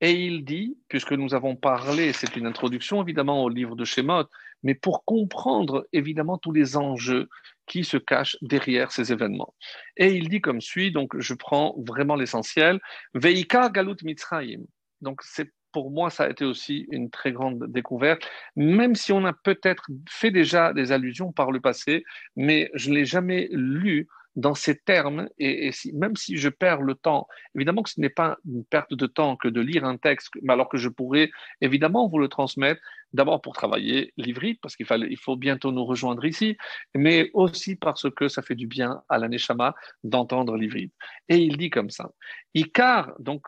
[0.00, 4.24] et il dit, puisque nous avons parlé, c'est une introduction évidemment au livre de Shemot,
[4.62, 7.28] mais pour comprendre évidemment tous les enjeux
[7.66, 9.54] qui se cachent derrière ces événements.
[9.96, 12.80] Et il dit comme suit, donc je prends vraiment l'essentiel,
[13.14, 14.62] Veika Galut Mitzrayim.
[15.00, 19.26] Donc c'est pour moi, ça a été aussi une très grande découverte, même si on
[19.26, 22.02] a peut-être fait déjà des allusions par le passé,
[22.34, 26.94] mais je ne l'ai jamais lu dans ces termes, et, même si je perds le
[26.94, 30.30] temps, évidemment que ce n'est pas une perte de temps que de lire un texte,
[30.46, 31.30] alors que je pourrais
[31.62, 32.80] évidemment vous le transmettre,
[33.14, 36.56] d'abord pour travailler l'ivrite, parce qu'il il faut bientôt nous rejoindre ici,
[36.94, 40.92] mais aussi parce que ça fait du bien à la Neshama d'entendre l'ivrite.
[41.30, 42.10] Et il dit comme ça,
[42.54, 43.46] Ikar, donc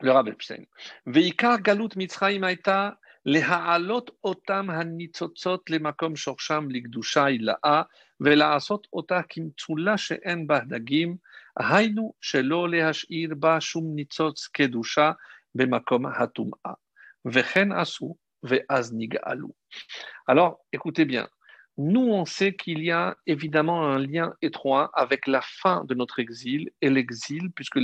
[0.00, 0.64] le Rav Epstein,
[1.06, 2.44] Veikar galut mitzrayim
[3.26, 7.82] להעלות אותם הניצוצות למקום שורשם לקדושה הילאה
[8.20, 11.16] ולעשות אותה כמצולה שאין בה דגים,
[11.58, 15.12] היינו שלא להשאיר בה שום ניצוץ קדושה
[15.54, 16.72] במקום הטומאה.
[17.32, 19.48] וכן עשו, ואז נגאלו.
[20.28, 21.26] Alors, écoutez bien,
[21.78, 26.18] nous, on sait qu'il y a évidemment un lien étroit avec la fin de notre
[26.18, 27.78] exil et l'exil, puisque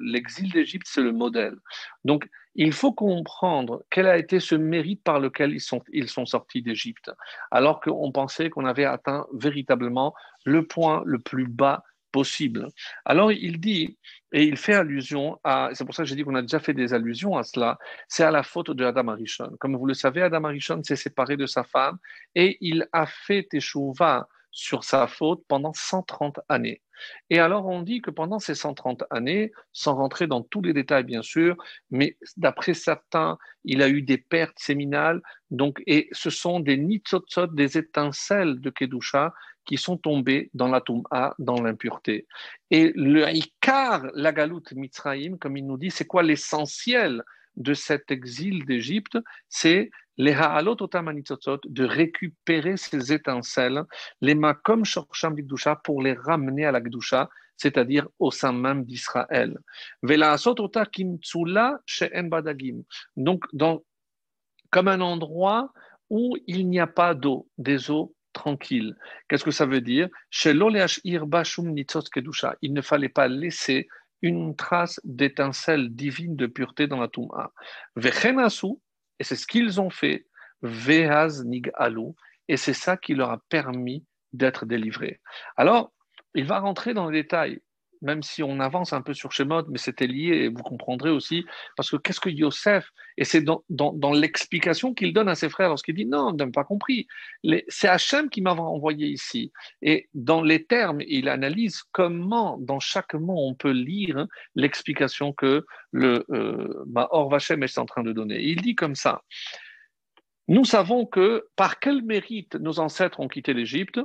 [0.00, 1.56] l'exil d'Égypte, c'est le modèle.
[2.04, 7.10] Donc, il faut comprendre quel a été ce mérite par lequel ils sont, sortis d'Égypte,
[7.50, 10.14] alors qu'on pensait qu'on avait atteint véritablement
[10.44, 11.84] le point le plus bas
[12.16, 12.68] possible.
[13.04, 13.98] Alors il dit,
[14.32, 16.72] et il fait allusion à, c'est pour ça que j'ai dit qu'on a déjà fait
[16.82, 19.50] des allusions à cela, c'est à la faute de Adam Arishon.
[19.60, 21.98] Comme vous le savez, Adam Arishon s'est séparé de sa femme
[22.34, 24.26] et il a fait Teshuvah
[24.56, 26.80] sur sa faute pendant 130 années.
[27.28, 31.04] Et alors on dit que pendant ces 130 années, sans rentrer dans tous les détails
[31.04, 31.56] bien sûr,
[31.90, 37.48] mais d'après certains, il a eu des pertes séminales, donc, et ce sont des nitzotzot,
[37.48, 39.34] des étincelles de Kedusha
[39.66, 42.26] qui sont tombées dans la A, dans l'impureté.
[42.70, 47.22] Et le Ikar, la galoute Mitzrayim, comme il nous dit, c'est quoi l'essentiel
[47.56, 49.18] de cet exil d'Égypte?
[49.48, 53.82] C'est les ha'alot de récupérer ces étincelles,
[54.20, 59.58] les makom shorsham b'gdusha, pour les ramener à la gdusha, c'est-à-dire au sein même d'Israël.
[63.16, 63.44] Donc,
[64.70, 65.72] comme un endroit
[66.10, 68.96] où il n'y a pas d'eau, des eaux tranquilles.
[69.28, 70.08] Qu'est-ce que ça veut dire?
[72.62, 73.88] Il ne fallait pas laisser
[74.22, 77.52] une trace d'étincelle divine de pureté dans la Touma.
[79.18, 80.26] Et c'est ce qu'ils ont fait,
[80.62, 82.12] Vehaz Nigalu,
[82.48, 85.20] et c'est ça qui leur a permis d'être délivrés.
[85.56, 85.92] Alors,
[86.34, 87.60] il va rentrer dans les détails,
[88.02, 91.44] même si on avance un peu sur Shemot, mais c'était lié, et vous comprendrez aussi,
[91.76, 95.94] parce que qu'est-ce que Yosef Et c'est dans, l'explication qu'il donne à ses frères lorsqu'il
[95.94, 97.06] dit non, on n'a pas compris.
[97.68, 99.52] C'est Hachem qui m'a envoyé ici.
[99.82, 105.64] Et dans les termes, il analyse comment, dans chaque mot, on peut lire l'explication que
[105.92, 108.40] le euh, Or Vachem est en train de donner.
[108.40, 109.22] Il dit comme ça
[110.48, 114.00] nous savons que par quel mérite nos ancêtres ont quitté l'Égypte?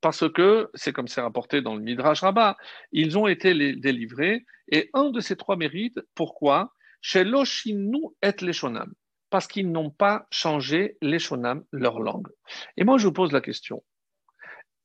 [0.00, 2.56] Parce que, c'est comme c'est rapporté dans le Midrash Rabbah,
[2.92, 6.72] ils ont été délivrés, et un de ces trois mérites, pourquoi?
[7.00, 8.92] Chez Loshinu et Leshonam,
[9.30, 12.28] parce qu'ils n'ont pas changé Leshonam, leur langue.
[12.76, 13.82] Et moi, je vous pose la question,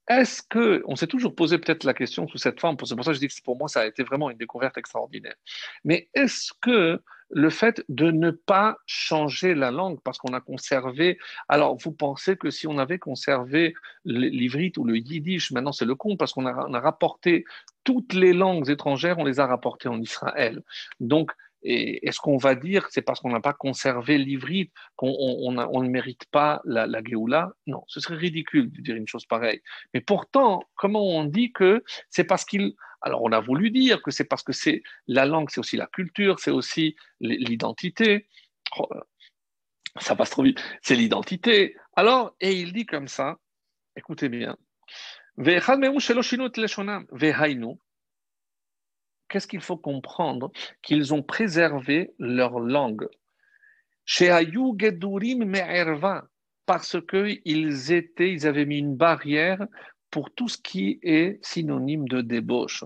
[0.07, 3.12] est-ce que, on s'est toujours posé peut-être la question sous cette forme, c'est pour ça
[3.12, 5.36] que je dis que pour moi, ça a été vraiment une découverte extraordinaire.
[5.84, 7.01] Mais est-ce que
[7.32, 11.17] le fait de ne pas changer la langue, parce qu'on a conservé,
[11.47, 13.73] alors vous pensez que si on avait conservé
[14.05, 17.45] l'ivrite ou le yiddish, maintenant c'est le con, parce qu'on a, a rapporté
[17.84, 20.61] toutes les langues étrangères, on les a rapportées en Israël.
[20.99, 21.32] Donc,
[21.64, 25.51] et est-ce qu'on va dire c'est parce qu'on n'a pas conservé l'ivrite qu'on on,
[25.84, 27.01] ne mérite pas la, la
[27.68, 29.62] Non, ce serait ridicule de dire une chose pareille.
[29.93, 32.74] Mais pourtant, comment on dit que c'est parce qu'il...
[33.01, 35.88] Alors on a voulu dire que c'est parce que c'est la langue, c'est aussi la
[35.88, 38.28] culture, c'est aussi l'identité.
[38.78, 38.88] Oh,
[39.99, 40.62] ça passe trop vite.
[40.82, 41.76] C'est l'identité.
[41.95, 43.38] Alors, et il dit comme ça,
[43.95, 44.55] écoutez bien,
[49.32, 50.51] qu'est-ce qu'il faut comprendre?
[50.84, 53.07] Qu'ils ont préservé leur langue.
[56.65, 59.65] Parce qu'ils étaient, ils avaient mis une barrière
[60.11, 62.84] pour tout ce qui est synonyme de débauche.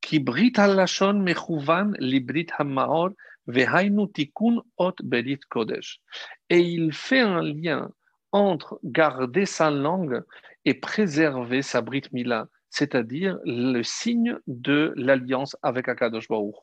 [0.00, 3.10] Qui brit mechouvan librit hamaor
[3.48, 6.00] vehainu tikun ot berit kodesh.
[6.48, 7.90] Et il fait un lien
[8.30, 10.22] entre garder sa langue
[10.64, 16.54] et préserver sa brit mila c'est-à-dire le signe de l'alliance avec Akadosh Baruch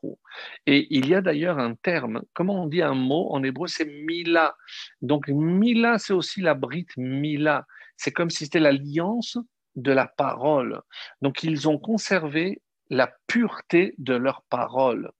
[0.66, 3.86] Et il y a d'ailleurs un terme, comment on dit un mot en hébreu, c'est
[3.86, 4.56] mila.
[5.02, 7.66] Donc mila, c'est aussi la brite mila.
[7.96, 9.38] C'est comme si c'était l'alliance
[9.74, 10.80] de la parole.
[11.22, 15.10] Donc ils ont conservé la pureté de leur parole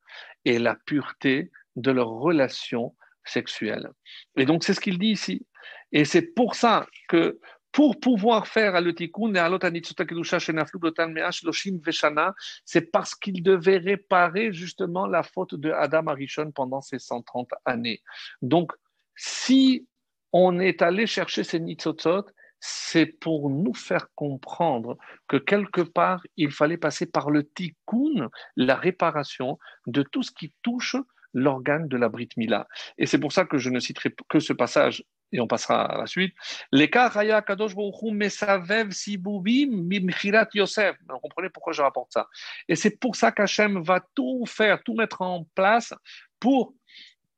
[0.44, 3.90] et la pureté de leur relation sexuelle.
[4.36, 5.46] Et donc c'est ce qu'il dit ici.
[5.92, 7.38] Et c'est pour ça que
[7.76, 9.34] pour pouvoir faire le tikkun
[12.64, 18.00] c'est parce qu'il devait réparer justement la faute de Adam Arishon pendant ces 130 années.
[18.40, 18.72] Donc,
[19.14, 19.86] si
[20.32, 22.24] on est allé chercher ces nitzotzot,
[22.60, 24.96] c'est pour nous faire comprendre
[25.28, 30.54] que quelque part, il fallait passer par le tikkun, la réparation de tout ce qui
[30.62, 30.96] touche
[31.34, 32.66] l'organe de la Brit Mila.
[32.96, 35.98] Et c'est pour ça que je ne citerai que ce passage et on passera à
[35.98, 36.34] la suite.
[36.72, 36.78] Vous
[41.20, 42.28] comprenez pourquoi je rapporte ça.
[42.68, 45.92] Et c'est pour ça qu'Hachem va tout faire, tout mettre en place
[46.38, 46.74] pour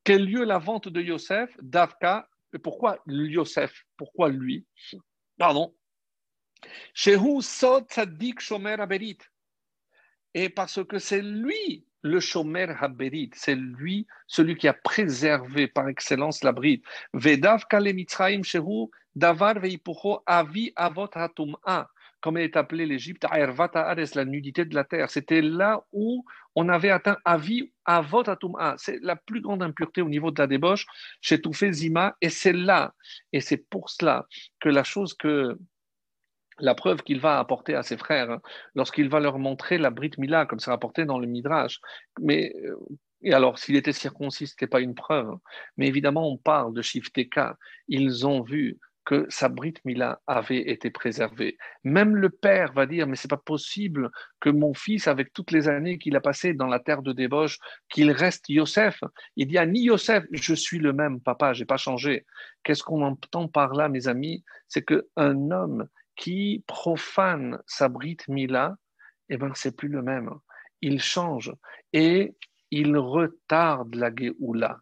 [0.05, 2.29] qu'ait lieu la vente de Yosef, d'Avka.
[2.55, 3.85] Et pourquoi Yosef?
[3.97, 4.67] Pourquoi lui?
[5.39, 5.75] Pardon.
[10.35, 15.89] Et parce que c'est lui le Shomer Haberit, c'est lui, celui qui a préservé par
[15.89, 16.83] excellence la bride.
[17.13, 21.89] Vedav Kale Mitzrayim Shehu Davar Veipucho Avi Avot Hatum'a,
[22.21, 25.11] comme elle est appelée l'Égypte, la nudité de la terre.
[25.11, 26.25] C'était là où
[26.55, 28.75] on avait atteint Avi Avot Hatum'a.
[28.79, 30.87] C'est la plus grande impureté au niveau de la débauche
[31.21, 32.95] chez Toufé Zima, et c'est là,
[33.33, 34.27] et c'est pour cela
[34.61, 35.59] que la chose que
[36.61, 38.41] la preuve qu'il va apporter à ses frères hein,
[38.75, 41.81] lorsqu'il va leur montrer la Brit Mila, comme c'est rapporté dans le Midrash.
[42.21, 42.77] Mais, euh,
[43.23, 45.37] et alors, s'il était circoncis, ce n'était pas une preuve.
[45.77, 47.57] Mais évidemment, on parle de Shifteka.
[47.89, 48.79] Ils ont vu
[49.09, 51.57] que sa Brit Mila avait été préservée.
[51.83, 55.67] Même le père va dire, mais c'est pas possible que mon fils, avec toutes les
[55.67, 59.03] années qu'il a passées dans la terre de débauche, qu'il reste Yosef.
[59.37, 62.27] Il dit à ni Yosef, je suis le même papa, j'ai pas changé.
[62.63, 64.45] Qu'est-ce qu'on entend par là, mes amis?
[64.69, 65.89] C'est qu'un homme
[66.19, 68.77] qui profane sa Brit Mila,
[69.31, 70.31] eh ben, c'est plus le même.
[70.83, 71.53] Il change
[71.93, 72.35] et
[72.71, 74.81] il retarde la Géoula.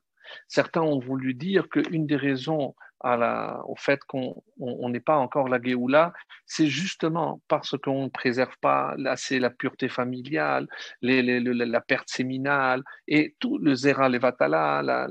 [0.48, 2.74] Certains ont voulu dire qu'une des raisons
[3.04, 4.42] au fait qu'on
[4.88, 6.12] n'est pas encore la Géoula,
[6.46, 10.66] c'est justement parce qu'on ne préserve pas assez la pureté familiale,
[11.02, 15.06] la perte séminale et tout le Zera Levatala,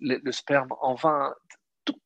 [0.00, 1.34] le, sperme en vain,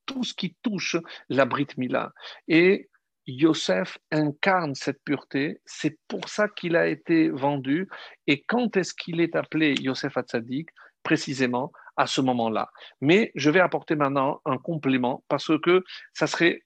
[0.07, 0.97] tout, ce qui touche
[1.29, 2.13] la Brit Mila.
[2.49, 2.89] Et
[3.29, 7.89] Yosef incarne cette pureté, c'est pour ça qu'il a été vendu.
[8.27, 10.71] Et quand est-ce qu'il est appelé Yosef Hatzadik?
[11.03, 12.71] Précisément à ce moment-là.
[13.01, 16.63] Mais je vais apporter maintenant un complément parce que ça serait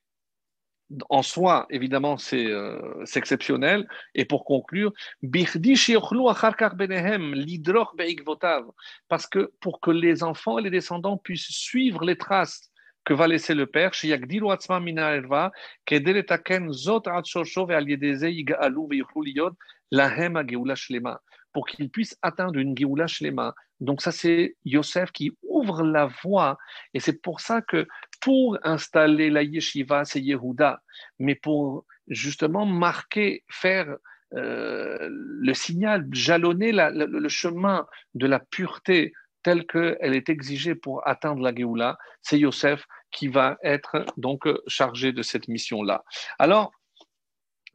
[1.09, 3.89] en soi, évidemment, c'est euh, exceptionnel.
[4.15, 4.93] Et pour conclure,
[9.09, 12.72] parce que pour que les enfants et les descendants puissent suivre les traces
[13.05, 13.93] que va laisser le père,
[21.53, 23.55] pour qu'ils puissent atteindre une Géoula Shlema.
[23.81, 26.57] Donc ça, c'est Yosef qui ouvre la voie.
[26.95, 27.87] Et c'est pour ça que
[28.21, 30.81] pour installer la yeshiva, c'est Yehuda.
[31.19, 33.97] Mais pour justement marquer, faire
[34.35, 39.13] euh, le signal, jalonner le, chemin de la pureté
[39.43, 45.13] telle qu'elle est exigée pour atteindre la Géoula, c'est Yosef qui va être donc chargé
[45.13, 46.05] de cette mission-là.
[46.39, 46.73] Alors,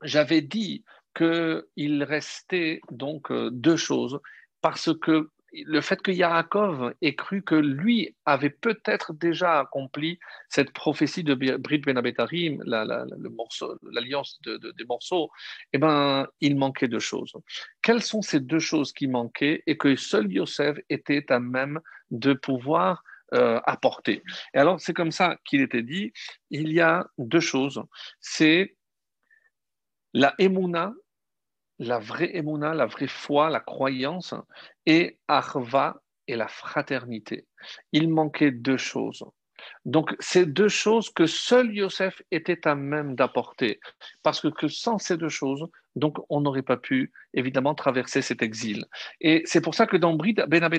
[0.03, 0.83] j'avais dit
[1.15, 4.19] qu'il restait donc euh, deux choses,
[4.61, 10.19] parce que le fait que Yaakov ait cru que lui avait peut-être déjà accompli
[10.49, 15.31] cette prophétie de Brit Ben Abetarim, l'alliance des morceaux,
[15.73, 17.33] eh ben, il manquait deux choses.
[17.81, 21.79] Quelles sont ces deux choses qui manquaient et que seul Yosef était à même
[22.11, 24.23] de pouvoir euh, apporter?
[24.53, 26.11] Et alors, c'est comme ça qu'il était dit,
[26.49, 27.81] il y a deux choses.
[28.19, 28.75] C'est
[30.13, 30.93] la Emouna
[31.79, 34.33] la vraie émouna, la vraie foi, la croyance,
[34.87, 37.45] et Arva et la fraternité.
[37.91, 39.23] Il manquait deux choses.
[39.85, 43.79] Donc, ces deux choses que seul Yosef était à même d'apporter,
[44.23, 48.85] parce que, sans ces deux choses, donc on n'aurait pas pu évidemment traverser cet exil.
[49.19, 50.69] Et c'est pour ça que dans Brit Ben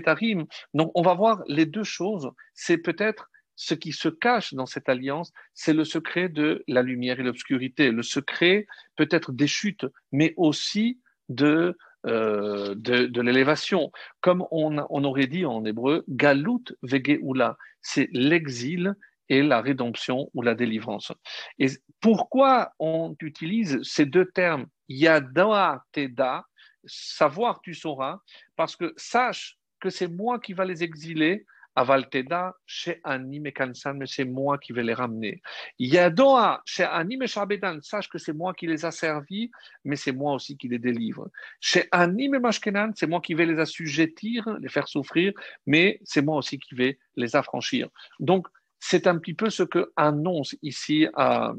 [0.75, 2.31] donc on va voir les deux choses.
[2.55, 7.19] C'est peut-être ce qui se cache dans cette alliance, c'est le secret de la lumière
[7.19, 11.77] et l'obscurité, le secret peut-être des chutes, mais aussi de,
[12.09, 13.93] euh, de, l'élévation.
[14.21, 18.95] Comme on, on, aurait dit en hébreu, galut vegeula, c'est l'exil
[19.29, 21.13] et la rédemption ou la délivrance.
[21.59, 21.69] Et
[22.01, 26.45] pourquoi on utilise ces deux termes, yada teda,
[26.85, 28.21] savoir tu sauras,
[28.57, 31.45] parce que sache que c'est moi qui va les exiler,
[31.79, 35.41] Avalteda, chez Anime et Kansan, mais c'est moi qui vais les ramener.
[35.79, 39.53] Yadoa, chez Anime et Shabedan, sache que c'est moi qui les a servis,
[39.85, 41.31] mais c'est moi aussi qui les délivre.
[41.61, 45.33] Chez Anime et Mashkenan, c'est moi qui vais les assujettir, les faire souffrir,
[45.67, 47.89] mais c'est moi aussi qui vais les affranchir.
[48.19, 48.49] Donc,
[48.81, 51.53] c'est un petit peu ce que annonce ici à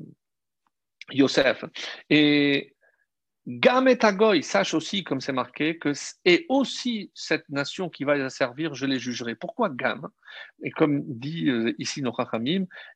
[1.11, 1.63] Yosef.
[3.52, 5.93] Gam et Agoy, sache aussi, comme c'est marqué, que
[6.24, 9.34] et aussi cette nation qui va les servir, je les jugerai.
[9.34, 10.08] Pourquoi Gam?
[10.62, 12.14] Et comme dit euh, ici nos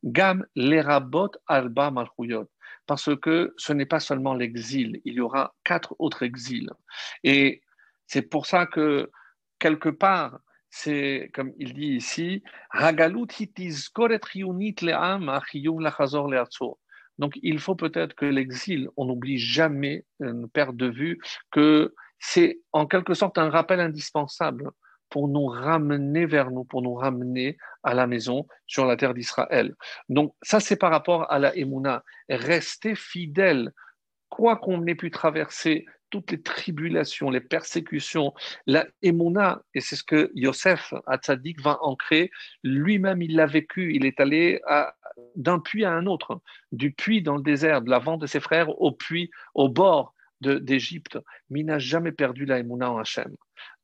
[0.03, 2.51] Gam l'erabot alba malchuyot.
[2.85, 6.69] Parce que ce n'est pas seulement l'exil, il y aura quatre autres exils.
[7.23, 7.63] Et
[8.05, 9.09] c'est pour ça que,
[9.57, 10.37] quelque part,
[10.69, 16.77] c'est comme il dit ici, Hagalut hitiz koret le'am achiyum lachazor le'atzor.
[17.23, 21.19] Donc il faut peut-être que l'exil, on n'oublie jamais, euh, ne perd de vue
[21.51, 24.71] que c'est en quelque sorte un rappel indispensable
[25.09, 29.73] pour nous ramener vers nous, pour nous ramener à la maison sur la terre d'Israël.
[30.09, 32.03] Donc ça, c'est par rapport à la Emouna.
[32.27, 33.71] Rester fidèle,
[34.27, 38.35] quoi qu'on ait pu traverser, toutes les tribulations, les persécutions,
[38.67, 42.29] la Emouna, et c'est ce que Yosef Hatzadik va ancrer,
[42.61, 44.61] lui-même il l'a vécu, il est allé
[45.35, 46.39] d'un puits à un autre,
[46.71, 51.17] du puits dans le désert, de l'avant de ses frères au puits au bord d'Égypte,
[51.49, 53.35] mais il n'a jamais perdu la Emouna en Hachem.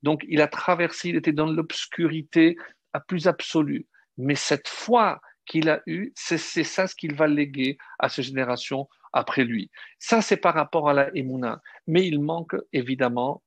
[0.03, 2.57] Donc il a traversé, il était dans l'obscurité
[2.93, 3.88] à plus absolue,
[4.19, 5.19] mais cette foi
[5.50, 9.72] qu'il a eue, c'est ça ce qu'il va léguer à ses générations après lui.
[9.97, 11.62] Ça, c'est par rapport à la Emouna.
[11.88, 13.41] Mais il manque évidemment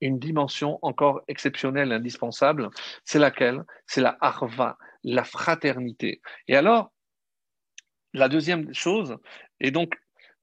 [0.00, 2.68] une dimension encore exceptionnelle, indispensable.
[3.04, 3.62] C'est laquelle?
[3.86, 6.20] C'est la Arva, la fraternité.
[6.48, 6.92] Et alors,
[8.12, 9.16] la deuxième chose,
[9.60, 9.94] et donc,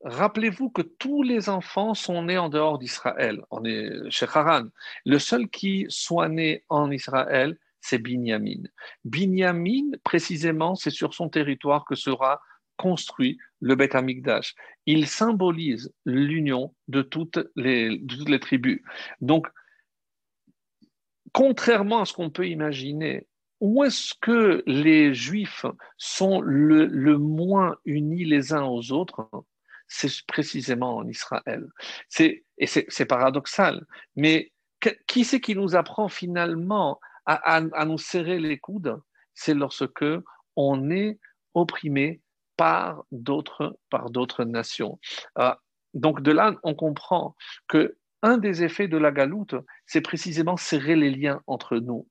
[0.05, 3.43] rappelez-vous que tous les enfants sont nés en dehors d'Israël.
[3.51, 3.61] On
[4.09, 4.67] chez Haran.
[5.05, 8.63] Le seul qui soit né en Israël, c'est Binyamin.
[9.05, 12.41] Binyamin, précisément, c'est sur son territoire que sera
[12.79, 14.55] construit le Beth Amikdash.
[14.85, 17.99] Il symbolise l'union de toutes les,
[18.39, 18.81] tribus.
[19.21, 19.47] Donc,
[21.33, 23.27] contrairement à ce qu'on peut imaginer,
[23.59, 25.65] où est-ce que les Juifs
[25.97, 29.29] sont le, moins unis les uns aux autres?
[29.87, 31.67] C'est précisément en Israël.
[32.17, 34.53] Et c'est, paradoxal, mais
[35.07, 37.01] qui c'est qui nous apprend finalement
[37.35, 38.99] à, nous serrer les coudes
[39.33, 40.05] C'est lorsque
[40.55, 41.19] on est
[41.53, 42.21] opprimé
[42.57, 44.99] par d'autres, par d'autres nations.
[45.37, 45.53] Euh,
[45.93, 47.35] donc de là, on comprend
[47.67, 49.55] que un des effets de la galoute,
[49.85, 52.07] c'est précisément serrer les liens entre nous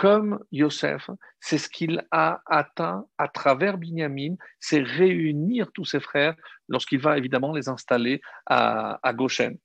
[0.00, 6.34] comme Yosef, c'est ce qu'il a atteint à travers Binyamin, c'est réunir tous ses frères
[6.70, 9.58] lorsqu'il va évidemment les installer à, à Goshen.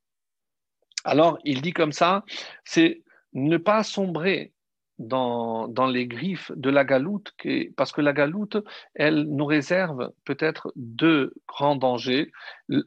[1.06, 2.26] Alors, il dit comme ça,
[2.66, 4.52] c'est ne pas sombrer
[4.98, 7.34] dans, dans, les griffes de la galoute,
[7.76, 8.58] parce que la galoute,
[8.94, 12.32] elle nous réserve peut-être deux grands dangers.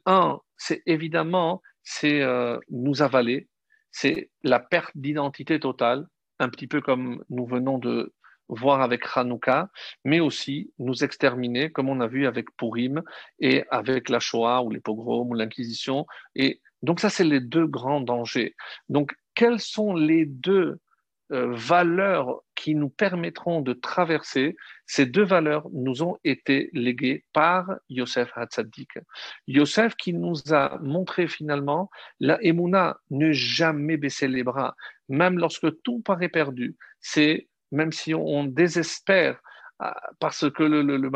[0.05, 3.47] Un, c'est évidemment, c'est euh, nous avaler,
[3.91, 6.05] c'est la perte d'identité totale
[6.39, 8.13] un petit peu comme nous venons de
[8.47, 9.69] voir avec Hanouka,
[10.03, 13.03] mais aussi nous exterminer, comme on a vu avec Purim
[13.39, 16.07] et avec la Shoah ou les pogroms ou l'Inquisition.
[16.35, 18.55] Et donc ça, c'est les deux grands dangers.
[18.87, 20.79] Donc, quels sont les deux
[21.29, 24.55] valeurs qui nous permettront de traverser,
[24.85, 28.89] ces deux valeurs nous ont été léguées par Yosef Hatzadik.
[29.47, 34.75] Yosef qui nous a montré finalement la Emouna, ne jamais baisser les bras,
[35.07, 36.75] même lorsque tout paraît perdu.
[36.99, 39.39] C'est même si on désespère
[39.81, 41.11] ah, parce que le, le,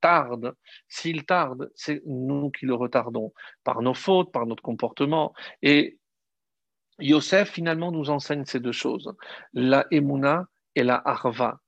[0.00, 0.54] tarde,
[0.88, 3.32] s'il tarde, c'est nous qui le retardons
[3.64, 5.34] par nos fautes, par notre comportement.
[5.62, 5.98] Et
[6.98, 9.14] Yosef finalement nous enseigne ces deux choses,
[9.52, 11.60] la Emouna et la Arva.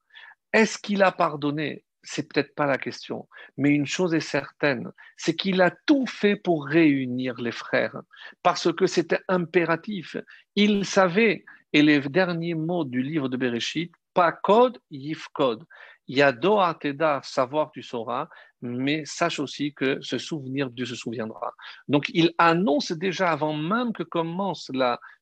[0.52, 1.84] Est-ce qu'il a pardonné?
[2.02, 6.36] C'est peut-être pas la question, mais une chose est certaine, c'est qu'il a tout fait
[6.36, 8.00] pour réunir les frères,
[8.42, 10.16] parce que c'était impératif.
[10.54, 15.64] Il savait, et les derniers mots du livre de Bereshit, pas code, yif code.
[16.06, 18.28] Yado Teda, savoir tu sauras,
[18.60, 21.54] mais sache aussi que ce souvenir, Dieu se souviendra.
[21.88, 24.70] Donc il annonce déjà, avant même que commence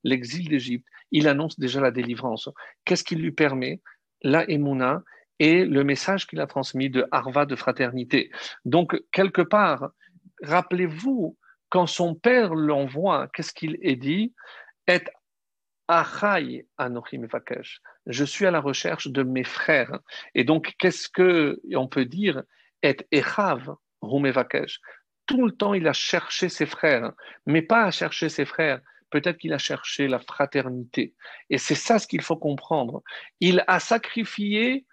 [0.05, 2.49] l'exil d'Égypte, il annonce déjà la délivrance.
[2.85, 3.81] Qu'est-ce qui lui permet?
[4.23, 5.03] La Emouna
[5.39, 8.31] et le message qu'il a transmis de Harva de fraternité.
[8.65, 9.91] Donc, quelque part,
[10.43, 11.37] rappelez-vous,
[11.69, 14.33] quand son père l'envoie, qu'est-ce qu'il est dit?
[14.89, 15.01] Et
[15.89, 17.27] Achai Anochim
[18.07, 19.99] Je suis à la recherche de mes frères.
[20.35, 22.43] Et donc, qu'est-ce que on peut dire?
[22.83, 24.81] Et Echav Rumevakesh.
[25.27, 27.13] Tout le temps, il a cherché ses frères,
[27.47, 28.81] mais pas à chercher ses frères.
[29.11, 31.15] Peut-être qu'il a cherché la fraternité.
[31.51, 33.03] Et c'est ça ce qu'il faut comprendre.
[33.41, 34.85] Il a sacrifié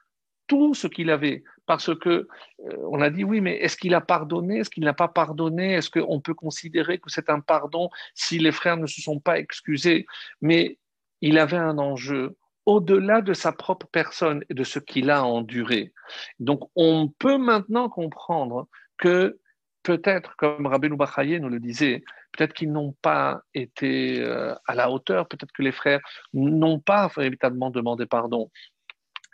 [0.48, 1.44] tout ce qu'il avait.
[1.66, 4.60] Parce que euh, on a dit oui, mais est-ce qu'il a pardonné?
[4.60, 5.74] Est-ce qu'il n'a pas pardonné?
[5.74, 9.40] Est-ce qu'on peut considérer que c'est un pardon si les frères ne se sont pas
[9.40, 10.06] excusés?
[10.42, 10.78] Mais
[11.22, 15.94] il avait un enjeu au-delà de sa propre personne et de ce qu'il a enduré.
[16.40, 19.40] Donc on peut maintenant comprendre que
[19.84, 24.90] peut-être, comme Rabbeinu Bachaye nous le disait, peut-être qu'ils n'ont pas été euh, à la
[24.90, 26.02] hauteur, peut-être que les frères
[26.34, 28.50] n'ont pas véritablement demandé pardon.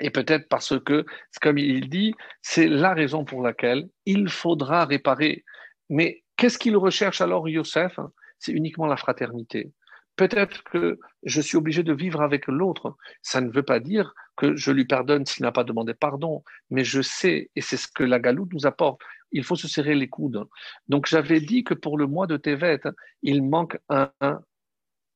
[0.02, 1.06] Et peut-être parce que,
[1.42, 5.44] comme il dit, c'est la raison pour laquelle il faudra réparer.
[5.90, 8.00] Mais qu'est-ce qu'il recherche alors, Yosef?
[8.40, 9.74] C'est uniquement la fraternité.
[10.20, 12.98] Peut-être que je suis obligé de vivre avec l'autre.
[13.22, 16.84] Ça ne veut pas dire que je lui pardonne s'il n'a pas demandé pardon, mais
[16.84, 19.00] je sais, et c'est ce que la galoute nous apporte,
[19.32, 20.46] il faut se serrer les coudes.
[20.90, 22.82] Donc j'avais dit que pour le mois de Tevet,
[23.22, 24.12] il manque un,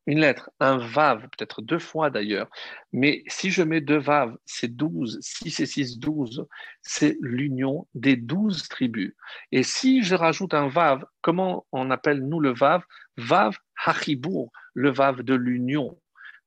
[0.05, 2.49] une lettre, un vav, peut-être deux fois d'ailleurs.
[2.93, 6.47] Mais si je mets deux vav, c'est douze, six et six, douze,
[6.81, 9.13] c'est l'union des douze tribus.
[9.51, 12.83] Et si je rajoute un vav, comment on appelle nous le vav?
[13.17, 15.97] Vav Hachibour, le vav de l'union.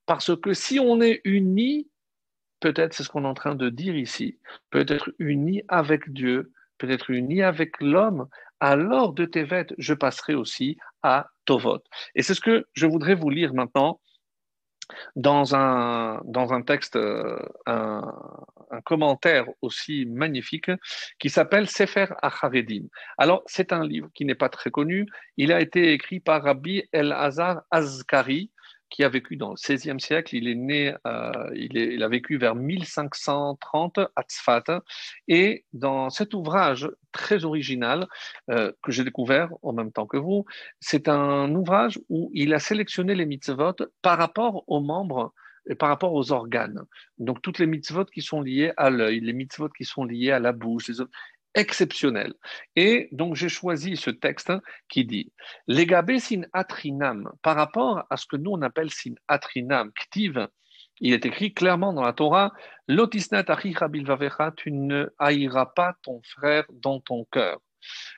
[0.05, 1.89] Parce que si on est unis,
[2.59, 7.09] peut-être c'est ce qu'on est en train de dire ici, peut-être unis avec Dieu, peut-être
[7.09, 8.27] unis avec l'homme,
[8.59, 11.83] alors de Tevet, je passerai aussi à Tovot.
[12.15, 13.99] Et c'est ce que je voudrais vous lire maintenant
[15.15, 18.01] dans un, dans un texte, euh, un,
[18.83, 20.71] commentaire aussi magnifique
[21.19, 22.83] qui s'appelle Sefer Acharedim.
[23.17, 25.07] Alors, c'est un livre qui n'est pas très connu.
[25.37, 28.51] Il a été écrit par Rabbi El Hazar Azkari,
[28.89, 30.35] qui a vécu dans le XVIe siècle.
[30.35, 34.83] Il est né, euh, il, a vécu vers 1530 à Tzfat.
[35.27, 38.07] Et dans cet ouvrage très original
[38.49, 40.45] euh, que j'ai découvert en même temps que vous,
[40.79, 45.33] c'est un ouvrage où il a sélectionné les mitzvot par rapport aux membres
[45.69, 46.83] et par rapport aux organes.
[47.17, 50.39] Donc toutes les mitzvot qui sont liées à l'œil, les mitzvot qui sont liées à
[50.39, 51.01] la bouche, les
[51.57, 52.33] exceptionnel.
[52.77, 54.53] Et donc j'ai choisi ce texte
[54.87, 55.33] qui dit
[55.67, 60.47] sin atrinam, par rapport à ce que nous on appelle sin atrinam, ktiv,
[60.99, 62.53] il est écrit clairement dans la Torah
[62.87, 63.43] Lotisnat
[63.89, 67.59] bilvavecha, tu ne haïras pas ton frère dans ton cœur.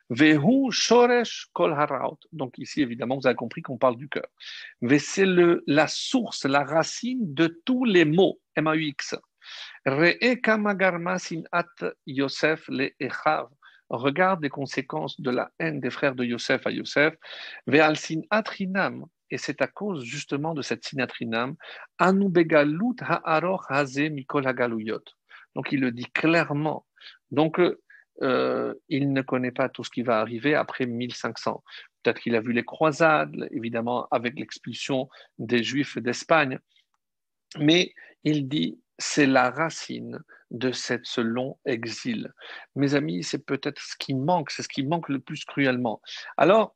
[0.10, 2.20] Vehu shoresh kol haraut.
[2.32, 4.28] Donc ici, évidemment, vous avez compris qu'on parle du cœur.
[4.98, 5.28] C'est
[5.68, 9.16] la source, la racine de tous les mots, M-A-U-X.
[12.06, 12.90] Yosef le
[13.90, 17.16] Regarde les conséquences de la haine des frères de Yosef à Yosef.
[17.66, 17.96] Ve'al
[18.30, 19.06] atrinam.
[19.32, 21.56] Et c'est à cause justement de cette sinatrinam.
[21.98, 25.04] Anubegalut ha'aroch haze mikol hagaluyot.
[25.56, 26.86] Donc il le dit clairement.
[27.32, 27.60] Donc
[28.22, 31.64] euh, il ne connaît pas tout ce qui va arriver après 1500.
[32.04, 36.60] Peut-être qu'il a vu les croisades, évidemment, avec l'expulsion des Juifs d'Espagne.
[37.58, 40.20] Mais il dit c'est la racine
[40.52, 42.32] de ce long exil.
[42.76, 46.02] Mes amis, c'est peut-être ce qui manque, c'est ce qui manque le plus cruellement.
[46.38, 46.76] Alors,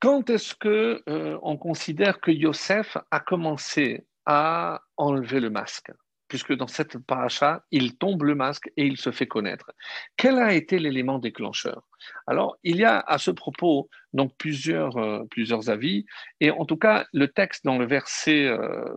[0.00, 5.90] quand est-ce que euh, on considère que Yosef a commencé à enlever le masque?
[6.28, 9.70] Puisque dans cette paracha, il tombe le masque et il se fait connaître.
[10.16, 11.82] Quel a été l'élément déclencheur?
[12.26, 16.06] Alors, il y a à ce propos donc plusieurs, euh, plusieurs avis,
[16.40, 18.50] et en tout cas, le texte dans le verset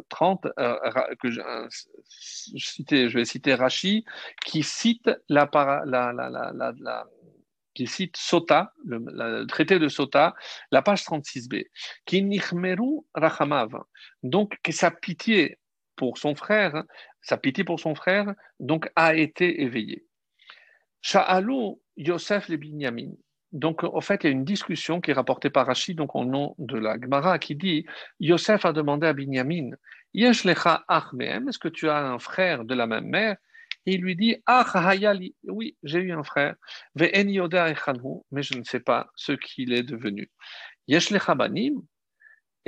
[0.09, 1.41] 30, euh, euh, que je,
[2.55, 4.05] je vais citer Rachi,
[4.45, 5.49] qui cite la,
[8.15, 10.33] Sota, le, traité de Sota,
[10.71, 11.65] la page 36b,
[12.05, 13.71] qui nichmeru rachamav,
[14.23, 15.59] donc que sa pitié
[15.95, 16.83] pour son frère,
[17.21, 20.05] sa pitié pour son frère, donc a été éveillée.
[21.01, 23.11] Sha'alou Yosef le Binyamin.
[23.51, 26.23] Donc, en fait, il y a une discussion qui est rapportée par Rachid, donc au
[26.23, 27.85] nom de la Gemara, qui dit
[28.19, 29.71] Yosef a demandé à Binyamin
[30.13, 33.37] Yesh lecha est-ce que tu as un frère de la même mère?
[33.85, 36.55] Et il lui dit Ach hayali, oui, j'ai eu un frère.
[36.95, 37.73] Ve'en yoda
[38.31, 40.31] mais je ne sais pas ce qu'il est devenu.
[40.87, 41.81] Yesh lecha banim,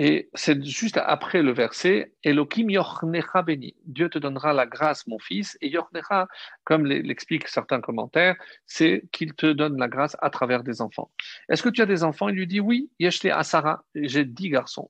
[0.04, 3.76] et c'est juste après le verset Elohim yochnecha beni.
[3.86, 5.60] Dieu te donnera la grâce, mon fils.
[5.62, 6.28] Et yochnecha,
[6.64, 8.36] comme l'expliquent certains commentaires,
[8.66, 11.12] c'est qu'il te donne la grâce à travers des enfants.
[11.50, 12.30] Est-ce que tu as des enfants?
[12.30, 13.84] Il lui dit Oui, yeshle asara.
[13.94, 14.90] J'ai dix garçons.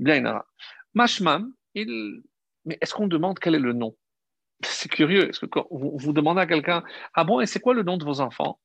[0.00, 0.42] Bien,
[0.92, 2.24] Mashmam, il...
[2.64, 3.96] mais est-ce qu'on demande quel est le nom?
[4.64, 5.28] C'est curieux.
[5.28, 6.82] Est-ce que vous demandez à quelqu'un
[7.14, 8.58] Ah bon, et c'est quoi le nom de vos enfants?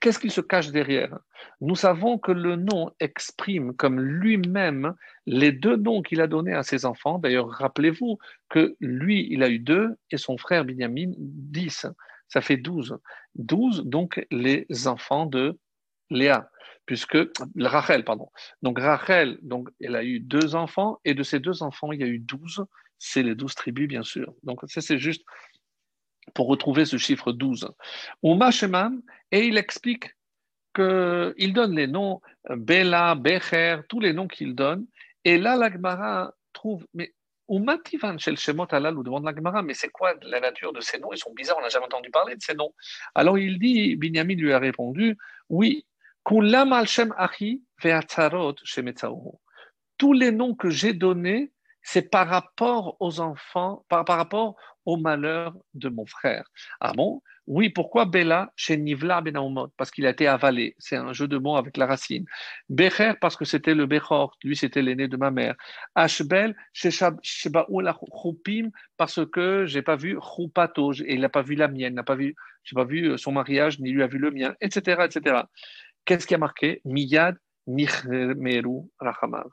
[0.00, 1.18] Qu'est-ce qui se cache derrière?
[1.60, 4.94] Nous savons que le nom exprime comme lui-même
[5.26, 7.18] les deux noms qu'il a donnés à ses enfants.
[7.18, 8.18] D'ailleurs, rappelez-vous
[8.48, 11.86] que lui, il a eu deux et son frère Binyamin, dix.
[12.28, 12.98] Ça fait douze.
[13.34, 15.58] Douze, donc, les enfants de
[16.10, 16.50] Léa,
[16.86, 17.18] puisque
[17.58, 18.30] Rachel, pardon.
[18.62, 22.04] Donc Rachel, donc, elle a eu deux enfants et de ces deux enfants, il y
[22.04, 22.64] a eu douze.
[22.98, 24.32] C'est les douze tribus, bien sûr.
[24.42, 25.22] Donc, ça, c'est juste
[26.34, 27.68] pour retrouver ce chiffre 12.
[28.22, 30.14] Uma Shemam, et il explique
[30.74, 32.20] qu'il donne les noms
[32.50, 34.86] Bela, Becher, tous les noms qu'il donne.
[35.24, 37.14] Et là, l'Agmara trouve, mais
[37.48, 41.12] Shemot Alal, demande l'Agmara, mais c'est quoi la nature de ces noms?
[41.12, 42.74] Ils sont bizarres, on n'a jamais entendu parler de ces noms.
[43.14, 45.16] Alors il dit, Binyamin lui a répondu,
[45.48, 45.86] oui,
[46.24, 47.14] Kulam al Shem
[49.98, 51.52] Tous les noms que j'ai donnés,
[51.86, 54.56] c'est par rapport aux enfants, par, rapport
[54.86, 56.44] au malheur de mon frère.
[56.80, 57.22] Ah bon?
[57.46, 59.38] Oui, pourquoi Bella chez Nivla Ben
[59.76, 60.74] Parce qu'il a été avalé.
[60.80, 62.24] C'est un jeu de mots avec la racine.
[62.68, 64.36] Becher parce que c'était le Bechor.
[64.42, 65.54] Lui, c'était l'aîné de ma mère.
[65.94, 71.54] Ashbel chez Shebaoul Choupim parce que j'ai pas vu Choupato et il n'a pas vu
[71.54, 71.94] la mienne.
[71.94, 75.04] N'a pas j'ai pas vu euh, son mariage ni lui a vu le mien, etc.,
[75.04, 75.42] etc.
[76.04, 76.80] Qu'est-ce qui a marqué?
[76.84, 77.36] Miyad
[77.68, 79.46] Nichmeru Rachamav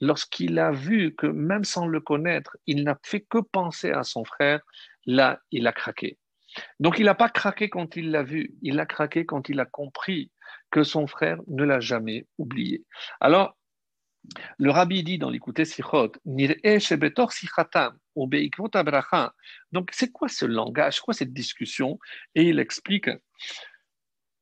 [0.00, 4.24] lorsqu'il a vu que même sans le connaître, il n'a fait que penser à son
[4.24, 4.60] frère,
[5.06, 6.18] là, il a craqué.
[6.78, 9.66] Donc il n'a pas craqué quand il l'a vu, il a craqué quand il a
[9.66, 10.30] compris
[10.70, 12.84] que son frère ne l'a jamais oublié.
[13.20, 13.56] Alors,
[14.58, 16.12] le rabbi dit dans l'écouté Sichot,
[19.72, 21.98] donc c'est quoi ce langage, quoi cette discussion?
[22.34, 23.10] Et il explique.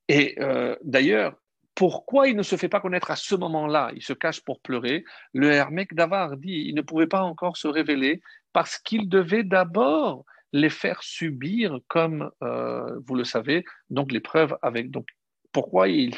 [0.08, 1.36] Et euh, d'ailleurs,
[1.74, 3.90] pourquoi il ne se fait pas connaître à ce moment-là?
[3.94, 5.04] Il se cache pour pleurer.
[5.32, 8.20] Le Hermèque d'Avar dit il ne pouvait pas encore se révéler
[8.52, 14.90] parce qu'il devait d'abord les faire subir, comme euh, vous le savez, donc l'épreuve avec
[14.90, 15.06] donc
[15.52, 16.14] pourquoi il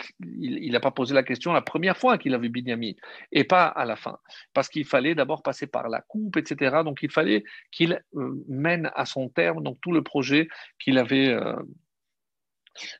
[0.71, 2.93] n'a pas posé la question la première fois qu'il a vu Binyamin
[3.33, 4.19] et pas à la fin
[4.53, 6.83] Parce qu'il fallait d'abord passer par la coupe, etc.
[6.85, 7.43] Donc il fallait
[7.73, 10.49] qu'il euh, mène à son terme donc tout le projet
[10.79, 11.57] qu'il avait, euh,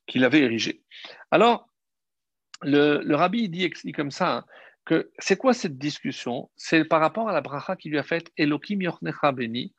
[0.07, 0.83] qu'il avait érigé.
[1.31, 1.69] Alors,
[2.63, 4.45] le, le rabbi dit, dit comme ça hein,
[4.85, 6.51] que c'est quoi cette discussion?
[6.57, 9.75] C'est par rapport à la bracha qu'il lui a faite Elohim Yochnecha Beni,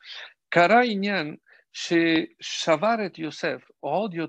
[0.50, 1.36] Kara Inyan
[1.78, 4.26] chez Shavar Yosef, il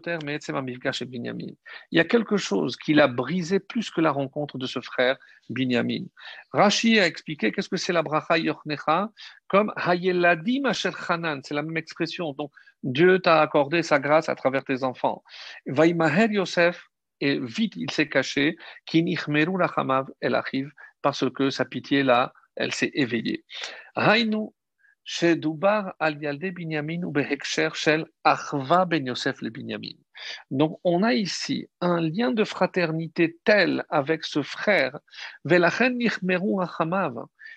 [1.92, 5.16] y a quelque chose qui l'a brisé plus que la rencontre de ce frère
[5.48, 6.06] Binyamin.
[6.52, 9.12] Rashi a expliqué qu'est-ce que c'est la bracha Yochnecha,
[9.46, 12.32] comme Hayeladim Asher Hanan, c'est la même expression.
[12.32, 12.50] Donc,
[12.82, 15.22] Dieu t'a accordé sa grâce à travers tes enfants.
[15.66, 16.88] Vaimaher Yosef,
[17.20, 18.56] et vite il s'est caché,
[18.92, 20.70] El Achiv,
[21.02, 23.44] parce que sa pitié là, elle s'est éveillée.
[23.94, 24.48] Hainu
[25.04, 26.52] chez Dubar al Yalde
[27.04, 29.96] ou Behekcher Shel Achva Ben Yosef le Binyamin.
[30.50, 34.98] Donc on a ici un lien de fraternité tel avec ce frère.
[35.44, 37.14] Velachen Nichmeru Achamav.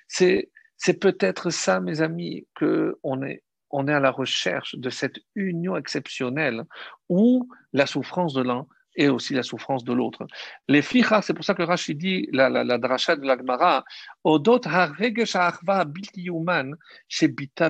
[0.07, 4.89] C'est c'est peut-être ça, mes amis, que on est on est à la recherche de
[4.89, 6.63] cette union exceptionnelle
[7.09, 8.67] où la souffrance de l'un
[8.99, 10.27] et aussi la souffrance de l'autre.
[10.67, 13.85] Les fichas, c'est pour ça que Rachid dit, la, la, la de l'Agmara,
[14.25, 14.59] Odot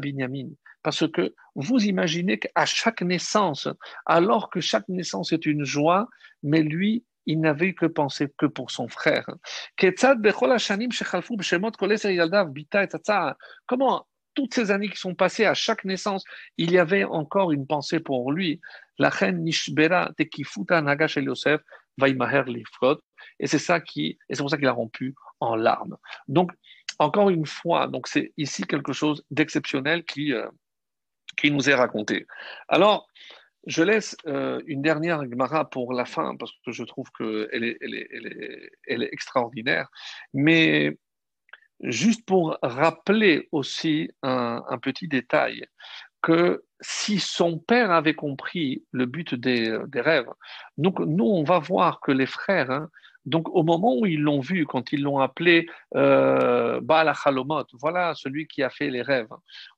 [0.02, 0.50] Binyamin.
[0.82, 3.68] Parce que vous imaginez qu'à chaque naissance,
[4.08, 6.10] alors que chaque naissance est une joie,
[6.42, 9.30] mais lui, il n'avait que pensé que pour son frère.
[13.68, 14.08] Comment
[14.40, 16.24] toutes ces années qui sont passées à chaque naissance,
[16.56, 18.62] il y avait encore une pensée pour lui.
[18.98, 20.12] La reine Nishbera
[20.82, 21.60] Nagash Yosef
[21.98, 22.46] Vaimaher.
[23.38, 25.98] Et c'est pour ça qu'il a rompu en larmes.
[26.30, 26.54] Donc,
[27.00, 30.48] encore une fois, c'est ici quelque chose d'exceptionnel qui, euh,
[31.36, 32.26] qui nous est raconté.
[32.70, 33.08] Alors,
[33.68, 37.78] je laisse euh, une dernière Gemara pour la fin parce que je trouve qu'elle est,
[37.82, 39.90] elle est, elle est, elle est extraordinaire.
[40.34, 40.98] Mais
[41.82, 45.66] Juste pour rappeler aussi un, petit détail,
[46.22, 50.30] que si son père avait compris le but des, rêves,
[50.78, 52.90] donc nous on va voir que les frères, hein,
[53.26, 57.14] donc au moment où ils l'ont vu, quand ils l'ont appelé euh, voilà
[58.16, 59.30] celui qui a fait les rêves,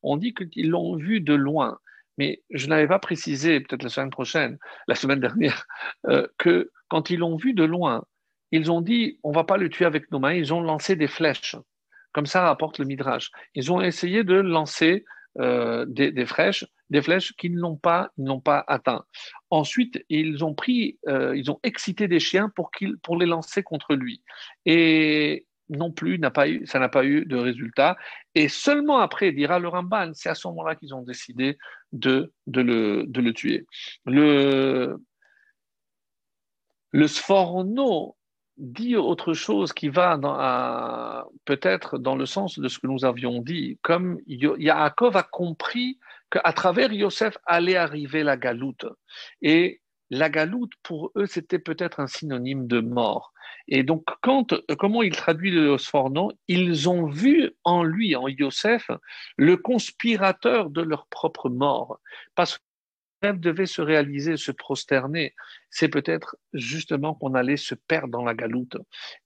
[0.02, 1.78] on dit qu'ils l'ont vu de loin.
[2.18, 5.66] Mais je n'avais pas précisé, peut-être la semaine prochaine, la semaine dernière,
[6.08, 8.04] euh, que quand ils l'ont vu de loin,
[8.52, 11.08] ils ont dit on va pas le tuer avec nos mains, ils ont lancé des
[11.08, 11.56] flèches.
[12.14, 13.32] Comme ça rapporte le Midrash.
[13.56, 15.06] Ils ont essayé de lancer
[15.40, 19.06] euh, des, flèches, des flèches qui ne l'ont pas, n'ont pas atteint.
[19.50, 23.64] Ensuite, ils ont pris, euh, ils ont excité des chiens pour qu'ils, pour les lancer
[23.64, 24.22] contre lui.
[24.66, 27.96] Et non plus, n'a pas eu, ça n'a pas eu de résultat.
[28.36, 31.58] Et seulement après, dira le Ramban, c'est à ce moment-là qu'ils ont décidé
[31.94, 33.66] de, de, le, de le tuer.
[34.06, 34.98] Le,
[36.92, 38.18] le Sforno
[38.62, 43.80] dit autre chose qui va peut-être dans le sens de ce que nous avions dit,
[43.82, 45.98] comme Yaakov a compris
[46.30, 48.86] qu'à travers Yosef allait arriver la galoute.
[49.42, 49.82] Et
[50.12, 53.34] la galoute, pour eux, c'était peut-être un synonyme de mort.
[53.68, 58.92] Et donc, quand, comment il traduit le Sforno Ils ont vu en lui, en Yosef,
[59.38, 62.00] le conspirateur de leur propre mort.
[62.36, 62.60] Parce
[63.22, 65.36] rêve devait se réaliser, se prosterner,
[65.70, 68.78] c'est peut-être justement qu'on allait se perdre dans la galoute.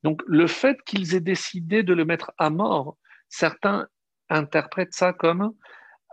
[0.04, 2.98] Donc le fait qu'ils aient décidé de le mettre à mort,
[3.30, 3.88] certains
[4.30, 5.54] interprètent ça comme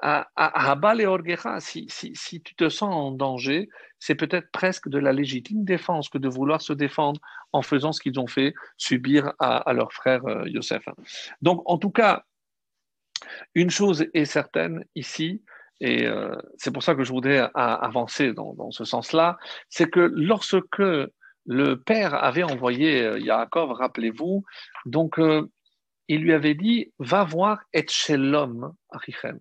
[0.05, 3.69] à, à, et si, si, si, tu te sens en danger,
[4.01, 7.21] c'est peut-être presque de la légitime défense que de vouloir se défendre
[7.53, 10.83] en faisant ce qu'ils ont fait subir à, leur frère euh, Yosef.
[11.41, 12.25] Donc en tout cas,
[13.55, 15.45] une chose est certaine ici,
[15.83, 19.37] et euh, c'est pour ça que je voudrais avancer dans, ce sens-là,
[19.69, 24.45] c'est que lorsque le père avait envoyé euh, Yaakov, rappelez-vous,
[24.87, 25.51] donc euh,
[26.07, 29.41] il lui avait dit va voir et chez l'homme, Achichem.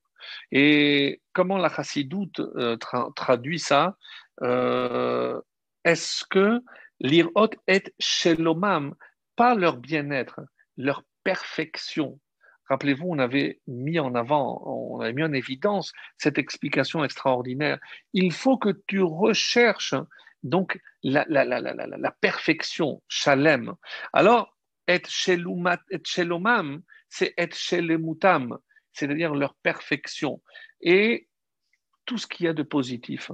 [0.52, 2.42] Et comment la chassidoute
[3.16, 3.96] traduit ça
[4.42, 6.60] Est-ce que
[7.00, 8.96] l'irot est chez l'homme,
[9.36, 10.42] pas leur bien-être,
[10.76, 12.20] leur perfection
[12.72, 17.80] Rappelez-vous, on avait mis en avant, on avait mis en évidence cette explication extraordinaire.
[18.14, 19.94] Il faut que tu recherches
[20.42, 21.26] donc la,
[22.22, 23.74] perfection, shalem.
[24.14, 24.58] Alors,
[24.88, 28.58] et shelomam, c'est et shelemutam,
[28.94, 30.42] c'est-à-dire leur perfection.
[30.80, 31.28] Et
[32.06, 33.32] tout ce qu'il y a de positif.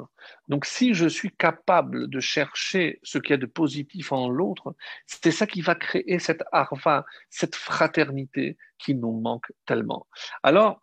[0.48, 4.76] Donc si je suis capable de chercher ce qu'il y a de positif en l'autre,
[5.06, 10.08] c'est ça qui va créer cette arva, cette fraternité qui nous manque tellement.
[10.44, 10.82] Alors,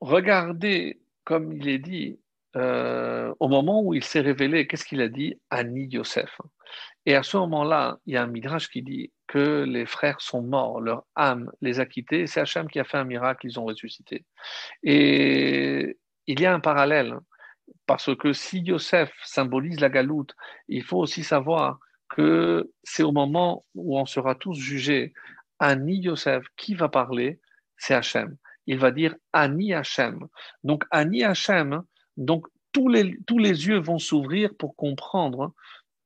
[0.00, 2.18] regardez, comme il est dit,
[2.56, 5.38] euh, au moment où il s'est révélé, qu'est-ce qu'il a dit?
[5.50, 6.40] Ani Yosef.
[7.06, 10.42] Et à ce moment-là, il y a un midrash qui dit que les frères sont
[10.42, 12.26] morts, leur âme les a quittés.
[12.26, 14.24] C'est Hachem qui a fait un miracle, ils ont ressuscité.
[14.82, 15.96] Et
[16.26, 17.18] il y a un parallèle,
[17.86, 20.34] parce que si Yosef symbolise la galoute,
[20.68, 21.78] il faut aussi savoir
[22.08, 25.12] que c'est au moment où on sera tous jugés.
[25.58, 27.40] Ani Yosef, qui va parler?
[27.76, 28.36] C'est Hachem.
[28.66, 30.26] Il va dire Ani Hachem.
[30.64, 31.82] Donc Ani Hachem,
[32.16, 35.52] donc tous les, yeux vont s'ouvrir pour comprendre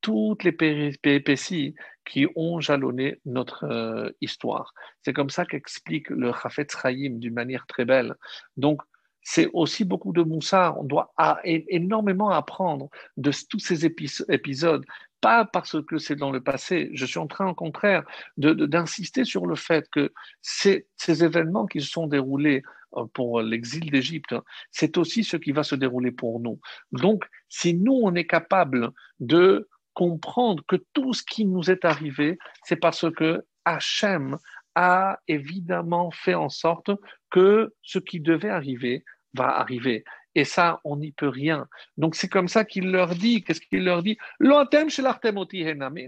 [0.00, 1.74] toutes les péripéties
[2.04, 4.74] qui ont jalonné notre euh, histoire.
[5.02, 8.14] C'est comme ça qu'explique le Chafet Chaim d'une manière très belle.
[8.56, 8.82] Donc,
[9.22, 10.78] c'est aussi beaucoup de moussard.
[10.78, 11.12] On doit
[11.44, 14.84] énormément apprendre de tous ces épisodes,
[15.24, 16.90] pas parce que c'est dans le passé.
[16.92, 18.02] Je suis en train, au contraire,
[18.36, 20.12] d'insister sur le fait que
[20.42, 22.62] ces, ces événements qui se sont déroulés
[22.98, 24.34] euh, pour l'exil d'Égypte,
[24.70, 26.60] c'est aussi ce qui va se dérouler pour nous.
[26.92, 32.36] Donc, si nous, on est capable de comprendre que tout ce qui nous est arrivé,
[32.64, 34.36] c'est parce que Hachem
[34.74, 36.90] a évidemment fait en sorte
[37.30, 40.04] que ce qui devait arriver va arriver.
[40.34, 41.68] Et ça, on n'y peut rien.
[41.96, 43.42] Donc c'est comme ça qu'il leur dit.
[43.42, 44.18] Qu'est-ce qu'il leur dit?
[44.40, 44.48] Mais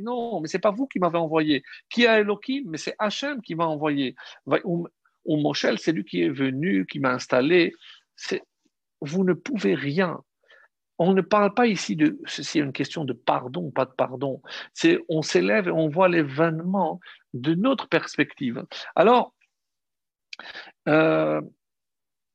[0.00, 1.62] non, mais c'est pas vous qui m'avez envoyé.
[1.88, 2.64] Qui a Elohim?
[2.66, 4.16] Mais c'est Hachem qui m'a envoyé.
[4.64, 4.88] Ou,
[5.26, 7.74] Moshel, c'est lui qui est venu, qui m'a installé.
[9.00, 10.20] Vous ne pouvez rien
[10.98, 14.40] on ne parle pas ici de c'est une question de pardon pas de pardon.
[15.08, 17.00] On s'élève et on voit l'événement
[17.34, 18.64] de notre perspective.
[18.94, 19.34] Alors
[20.88, 21.40] euh,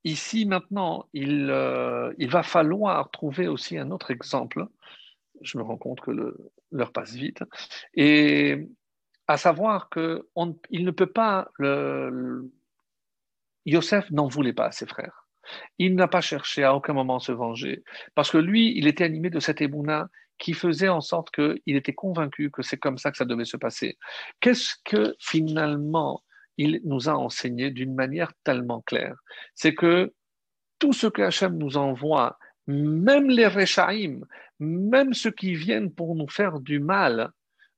[0.04, 4.68] ici maintenant, il, euh, il, va falloir trouver aussi un autre exemple.
[5.42, 6.12] Je me rends compte que
[6.72, 7.44] l'heure passe vite
[7.96, 8.68] et
[9.28, 10.28] à savoir que
[10.70, 12.52] il ne peut pas le,
[13.66, 15.28] Yosef n'en voulait pas à ses frères.
[15.80, 17.84] Il n'a pas cherché à aucun moment à se venger,
[18.16, 21.94] parce que lui, il était animé de cet émouna qui faisait en sorte qu'il était
[21.94, 23.98] convaincu que c'est comme ça que ça devait se passer.
[24.40, 26.24] Qu'est-ce que finalement
[26.62, 29.18] il nous a enseigné d'une manière tellement claire
[29.56, 30.14] C'est que
[30.78, 32.38] tout ce que Hachem nous envoie,
[32.68, 34.22] même les Rechaim,
[34.60, 37.32] même ceux qui viennent pour nous faire du mal,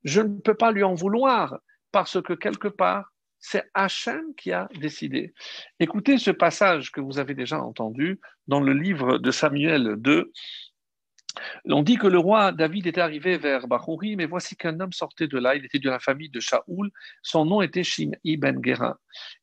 [0.03, 1.59] je ne peux pas lui en vouloir,
[1.91, 5.33] parce que quelque part, c'est Hachem qui a décidé.
[5.79, 10.31] Écoutez ce passage que vous avez déjà entendu dans le livre de Samuel 2.
[11.65, 15.27] On dit que le roi David était arrivé vers Bachouri, mais voici qu'un homme sortait
[15.27, 15.55] de là.
[15.55, 16.91] Il était de la famille de Shaoul.
[17.21, 18.97] Son nom était Shim'i ben Gera.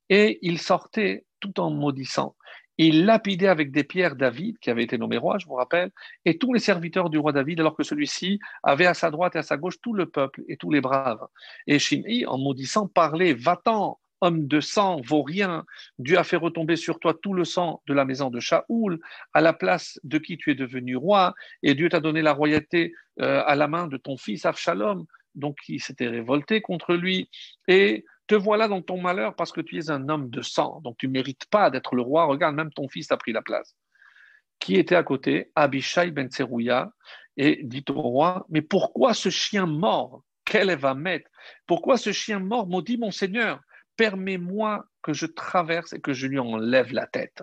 [0.09, 2.37] Et il sortait tout en maudissant.
[2.83, 5.91] Il lapidait avec des pierres David, qui avait été nommé roi, je vous rappelle,
[6.25, 9.39] et tous les serviteurs du roi David, alors que celui-ci avait à sa droite et
[9.39, 11.27] à sa gauche tout le peuple et tous les braves.
[11.67, 15.65] Et Shimei, en maudissant, parlait Va-t'en, homme de sang, vaut rien.
[15.99, 19.01] Dieu a fait retomber sur toi tout le sang de la maison de Shaoul,
[19.33, 22.93] à la place de qui tu es devenu roi, et Dieu t'a donné la royauté
[23.21, 25.05] euh, à la main de ton fils Avshalom,
[25.35, 27.31] donc qui s'était révolté contre lui.
[27.69, 30.97] Et te voilà dans ton malheur parce que tu es un homme de sang, donc
[30.99, 32.27] tu ne mérites pas d'être le roi.
[32.27, 33.75] Regarde, même ton fils a pris la place.
[34.59, 35.51] Qui était à côté?
[35.57, 36.93] Abishai ben Tserouya,
[37.37, 40.23] et dit au roi Mais pourquoi ce chien mort?
[40.45, 41.31] Quel va mettre?
[41.67, 42.67] Pourquoi ce chien mort?
[42.67, 43.61] Maudit mon Seigneur
[43.97, 47.43] Permets-moi que je traverse et que je lui enlève la tête.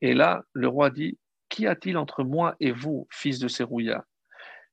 [0.00, 4.04] Et là, le roi dit Qu'y a-t-il entre moi et vous, fils de Serouya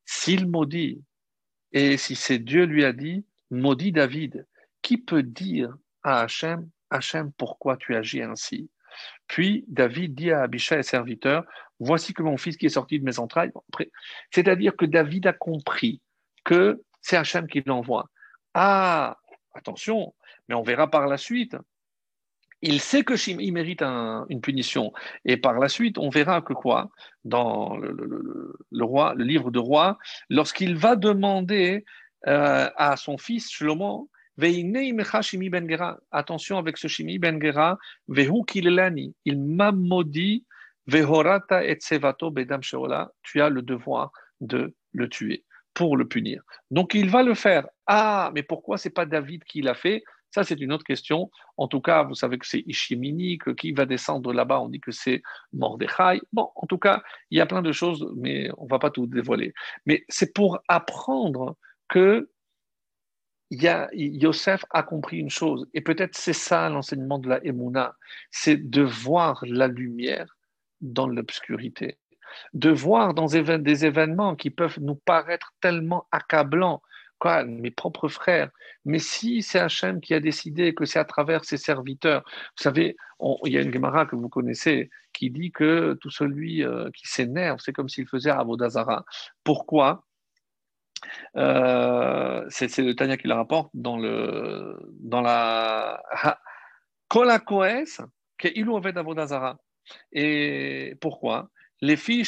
[0.06, 1.02] S'il maudit,
[1.72, 4.46] et si c'est Dieu lui a dit Maudit David,
[4.82, 8.70] qui peut dire à Hachem, Hachem, pourquoi tu agis ainsi?
[9.28, 11.43] Puis David dit à Abishai, serviteur,
[11.80, 13.52] voici que mon fils qui est sorti de mes entrailles.
[14.32, 16.02] C'est-à-dire que David a compris
[16.43, 18.10] que c'est Hachem qui l'envoie.
[18.54, 19.18] Ah,
[19.54, 20.14] attention,
[20.48, 21.56] mais on verra par la suite.
[22.62, 24.93] Il sait que il mérite une punition.
[25.24, 26.89] Et par la suite, on verra que quoi
[27.24, 28.56] Dans le,
[29.24, 29.98] livre de roi,
[30.30, 31.86] lorsqu'il va demander
[32.28, 37.78] euh, à son fils Shlomo ben Attention avec ce Shimi ben Gera.
[39.26, 40.46] Il m'a maudit.
[40.88, 41.80] Vehorata et
[42.32, 42.62] bedam
[43.24, 45.43] Tu as le devoir de le tuer
[45.74, 46.43] pour le punir.
[46.72, 47.68] Donc il va le faire.
[47.88, 50.04] Ah, mais pourquoi c'est pas David qui l'a fait?
[50.36, 51.32] Ça, c'est une autre question.
[51.56, 54.82] En tout cas, vous savez que c'est Ishimini, que qui va descendre là-bas, on dit
[54.82, 55.24] que c'est
[55.54, 56.20] Mordechai.
[56.34, 59.08] Bon, en tout cas, il y a plein de choses, mais on va pas tout
[59.08, 59.54] dévoiler.
[59.86, 61.56] Mais c'est pour apprendre
[61.88, 62.30] que
[63.50, 67.96] Yosef a compris une chose, et peut-être c'est ça l'enseignement de la Emouna,
[68.30, 70.36] c'est de voir la lumière
[70.82, 71.98] dans l'obscurité,
[72.54, 76.82] de voir dans des événements qui peuvent nous paraître tellement accablants,
[77.44, 78.50] mes propres frères,
[78.86, 82.96] mais si c'est Hachem qui a décidé que c'est à travers ses serviteurs, vous savez,
[83.46, 87.08] il y a une Gemara que vous connaissez qui dit que tout celui euh, qui
[87.08, 89.06] s'énerve, c'est comme s'il faisait Avodazara.
[89.44, 90.04] Pourquoi?
[91.36, 96.02] Euh, c'est, le Tanya qui le rapporte dans, le, dans la.
[97.08, 98.02] Kolakoes,
[98.38, 99.58] que il avait Avodazara.
[100.12, 101.50] Et pourquoi?
[101.82, 102.26] Les filles,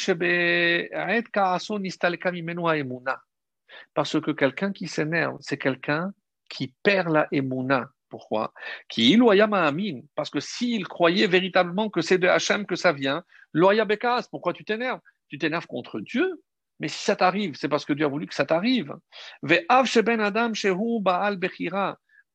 [3.94, 6.12] parce que quelqu'un qui s'énerve, c'est quelqu'un
[6.48, 7.90] qui perd la émouna.
[8.08, 8.52] Pourquoi?
[8.88, 13.84] Qui amin, parce que s'il croyait véritablement que c'est de Hachem que ça vient, loya
[13.84, 15.00] bekas, pourquoi tu t'énerves?
[15.28, 16.42] Tu t'énerves contre Dieu.
[16.80, 18.94] Mais si ça t'arrive, c'est parce que Dieu a voulu que ça t'arrive.
[19.42, 20.52] adam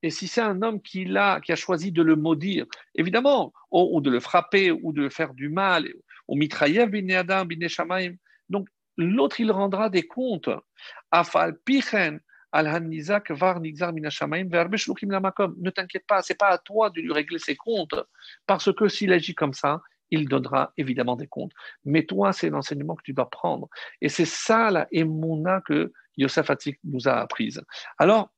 [0.02, 4.02] Et si c'est un homme qui, a, qui a choisi de le maudire, évidemment, ou,
[4.02, 5.88] de le frapper, ou de faire du mal,
[6.28, 7.48] ou mitrayev adam
[8.50, 8.68] Donc,
[8.98, 10.50] l'autre, il rendra des comptes.
[15.58, 17.96] Ne t'inquiète pas, c'est pas à toi de lui régler ses comptes,
[18.46, 21.54] parce que s'il agit comme ça, il donnera évidemment des comptes.
[21.86, 23.70] Mais toi, c'est l'enseignement que tu dois prendre.
[24.02, 27.64] Et c'est ça la émouna que Yosef Atik nous a apprise.
[27.98, 28.32] Alors,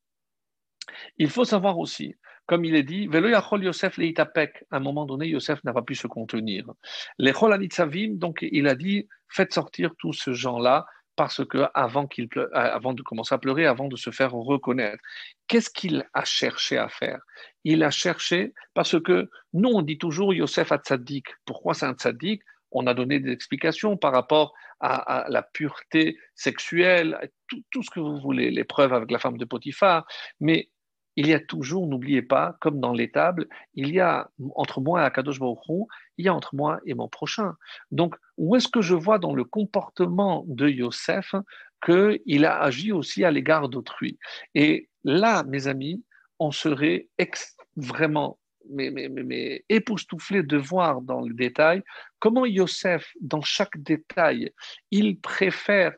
[1.18, 2.14] il faut savoir aussi,
[2.46, 6.72] comme il est dit, Yosef à un moment donné, Yosef n'a pas pu se contenir.
[7.18, 7.32] Les
[8.10, 13.02] donc il a dit, faites sortir tous ce gens-là parce que avant, qu'il avant de
[13.02, 15.02] commencer à pleurer, avant de se faire reconnaître.
[15.48, 17.20] Qu'est-ce qu'il a cherché à faire?
[17.64, 21.26] Il a cherché, parce que nous, on dit toujours Yosef a tzaddik.
[21.46, 27.30] Pourquoi c'est un tzaddik On a donné des explications par rapport à, la pureté sexuelle,
[27.48, 30.06] tout, tout, ce que vous voulez, les avec la femme de Potiphar.
[30.38, 30.68] Mais
[31.16, 35.04] il y a toujours, n'oubliez pas, comme dans l'étable, il y a entre moi et
[35.04, 35.58] Akadosh Baruch
[36.18, 37.54] il y a entre moi et mon prochain.
[37.90, 41.34] Donc, où est-ce que je vois dans le comportement de Yosef
[41.84, 44.18] qu'il a agi aussi à l'égard d'autrui?
[44.54, 46.04] Et là, mes amis,
[46.38, 47.08] on serait
[47.76, 48.38] vraiment
[48.68, 51.82] mais, époustouflé de voir dans le détail
[52.18, 54.52] comment Yosef, dans chaque détail,
[54.90, 55.94] il préfère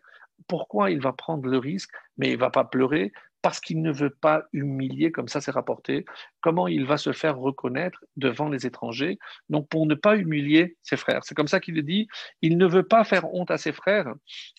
[0.46, 3.12] pourquoi il va prendre le risque, mais il va pas pleurer,
[3.48, 6.04] parce qu'il ne veut pas humilier, comme ça c'est rapporté,
[6.42, 9.18] comment il va se faire reconnaître devant les étrangers,
[9.48, 11.24] donc pour ne pas humilier ses frères.
[11.24, 12.08] C'est comme ça qu'il dit,
[12.42, 14.12] il ne veut pas faire honte à ses frères.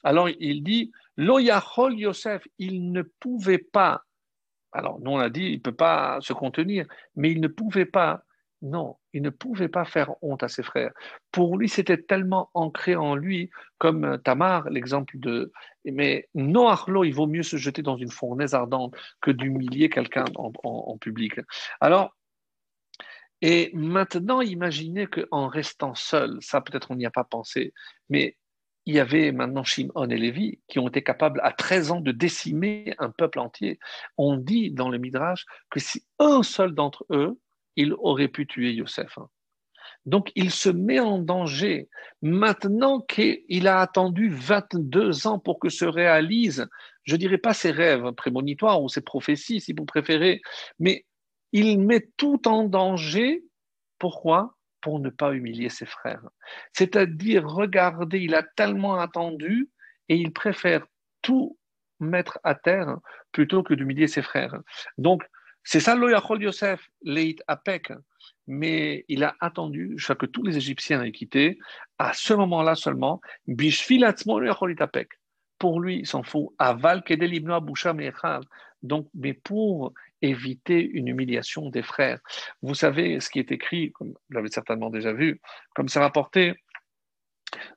[0.03, 4.05] Alors il dit, Loyachol Yosef, il ne pouvait pas,
[4.71, 7.85] alors nous on a dit, il ne peut pas se contenir, mais il ne pouvait
[7.85, 8.23] pas
[8.63, 10.91] non, il ne pouvait pas faire honte à ses frères.
[11.31, 15.51] Pour lui, c'était tellement ancré en lui, comme euh, Tamar, l'exemple de.
[15.85, 20.25] Mais non, Arlo, il vaut mieux se jeter dans une fournaise ardente que d'humilier quelqu'un
[20.35, 21.39] en, public.
[21.79, 22.15] Alors,
[23.41, 27.73] et maintenant, imaginez qu'en restant seul, ça peut-être on n'y a pas pensé,
[28.09, 28.37] mais
[28.85, 32.11] il y avait maintenant Shimon et Lévi qui ont été capables à 13 ans de
[32.11, 33.79] décimer un peuple entier.
[34.17, 37.39] On dit dans le Midrash que si un seul d'entre eux
[37.75, 39.17] il aurait pu tuer Yosef.
[39.17, 39.29] Hein.
[40.05, 41.89] Donc il se met en danger.
[42.21, 46.67] Maintenant qu'il a attendu 22 ans pour que se réalisent,
[47.03, 50.41] je dirais pas ses rêves prémonitoires ou ses prophéties, si vous préférez,
[50.79, 51.05] mais
[51.51, 53.43] il met tout en danger.
[53.97, 54.55] Pourquoi?
[54.81, 56.23] Pour ne pas humilier ses frères.
[56.73, 59.69] C'est-à-dire, regardez, il a tellement attendu
[60.07, 60.85] et il préfère
[61.21, 61.57] tout
[61.99, 62.97] mettre à terre
[63.31, 64.57] plutôt que d'humilier ses frères.
[64.97, 65.23] Donc,
[65.71, 67.93] c'est ça l'Oyachol Yosef, Leit Apek.
[68.47, 71.59] Mais il a attendu que tous les Égyptiens aient quitté.
[71.99, 73.21] À ce moment-là seulement,
[75.59, 76.47] Pour lui, il s'en fout.
[76.57, 77.03] Aval
[78.81, 79.93] Donc, mais pour
[80.23, 82.19] éviter une humiliation des frères.
[82.63, 85.39] Vous savez ce qui est écrit, comme vous l'avez certainement déjà vu,
[85.75, 86.55] comme c'est rapporté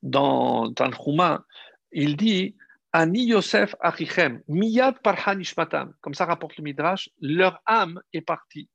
[0.03, 1.45] dans Tanhuma,
[1.93, 2.57] il dit
[2.93, 8.69] Ani Yosef Achichem, Miyad Parhanishmatam, comme ça rapporte le Midrash, leur âme est partie.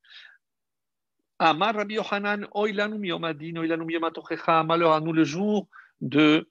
[1.40, 5.68] Amar Rabbi Yochanan, Oilanu Miyomadin, Oilanu Miyomatochecha, malheur à nous le jour
[6.02, 6.50] de,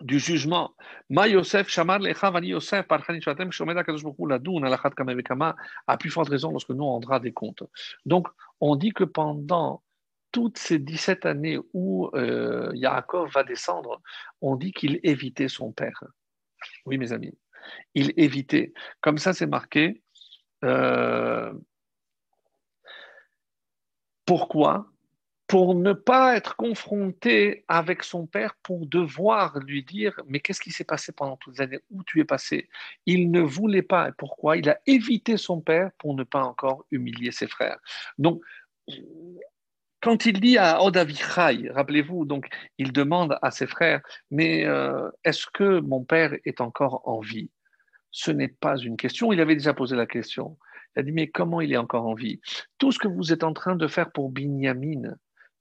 [0.00, 0.74] du jugement.
[1.10, 5.54] Ma Yosef, Shamar Lecha, Vani Yosef, Parhanishmatam, Shomed Akadosh Baruch Ladoun, Alachat Kamevekama,
[5.86, 7.62] à plus forte raison lorsque nous on rendra des comptes.
[8.04, 8.26] Donc,
[8.60, 9.84] on dit que pendant
[10.32, 14.02] toutes ces 17 années où euh, Yaakov va descendre,
[14.40, 16.02] on dit qu'il évitait son père.
[16.86, 17.32] Oui, mes amis.
[17.94, 18.72] Il évitait.
[19.00, 20.02] Comme ça, c'est marqué.
[20.64, 21.52] Euh,
[24.26, 24.86] pourquoi?
[25.46, 30.72] Pour ne pas être confronté avec son père, pour devoir lui dire Mais qu'est-ce qui
[30.72, 31.80] s'est passé pendant toutes les années?
[31.90, 32.68] Où tu es passé?
[33.06, 34.10] Il ne voulait pas.
[34.12, 34.56] Pourquoi?
[34.56, 37.78] Il a évité son père pour ne pas encore humilier ses frères.
[38.18, 38.42] Donc,
[40.04, 45.46] quand il dit à Odavichai, rappelez-vous, donc il demande à ses frères, mais euh, est-ce
[45.46, 47.50] que mon père est encore en vie?
[48.10, 50.58] Ce n'est pas une question, il avait déjà posé la question.
[50.94, 52.38] Il a dit, mais comment il est encore en vie?
[52.76, 55.14] Tout ce que vous êtes en train de faire pour Binyamin,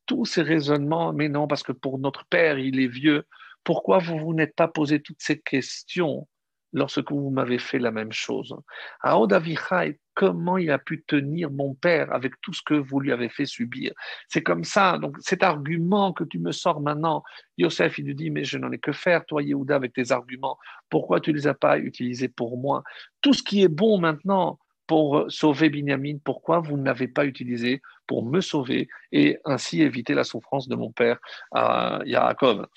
[0.08, 3.26] tous ces raisonnements, mais non, parce que pour notre père, il est vieux.
[3.64, 6.28] Pourquoi vous vous n'êtes pas posé toutes ces questions?
[6.74, 8.56] Lorsque vous m'avez fait la même chose
[9.02, 13.30] Aodavichai, comment il a pu tenir mon père avec tout ce que vous lui avez
[13.30, 13.94] fait subir?
[14.28, 14.98] C'est comme ça.
[14.98, 17.24] Donc cet argument que tu me sors maintenant,
[17.58, 20.58] Yosef, il lui dit, mais je n'en ai que faire, toi Yehuda, avec tes arguments.
[20.90, 22.84] Pourquoi tu ne les as pas utilisés pour moi?
[23.22, 27.82] Tout ce qui est bon maintenant, pour sauver Binyamin Pourquoi vous ne l'avez pas utilisé
[28.06, 31.20] pour me sauver et ainsi éviter la souffrance de mon père
[31.52, 32.68] à Yaakov?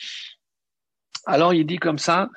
[1.27, 2.31] Alors il dit comme ça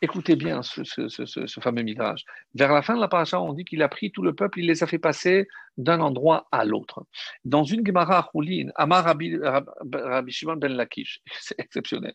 [0.00, 2.24] Écoutez bien ce, fameux midrash.
[2.54, 4.66] Vers la fin de la paracha, on dit qu'il a pris tout le peuple, il
[4.66, 7.04] les a fait passer d'un endroit à l'autre.
[7.44, 9.38] Dans une Gemara Choulin, Amar Rabbi,
[10.28, 12.14] Shimon ben Lakish, c'est exceptionnel.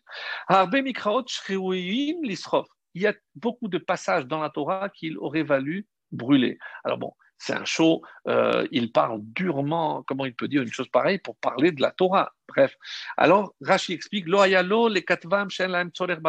[2.94, 6.58] Il y a beaucoup de passages dans la Torah qu'il aurait valu brûler.
[6.84, 7.12] Alors bon,
[7.42, 11.34] c'est un show, euh, il parle durement, comment il peut dire une chose pareille pour
[11.34, 12.32] parler de la Torah.
[12.46, 12.76] Bref.
[13.16, 15.48] Alors, Rashi explique, Lo les katvam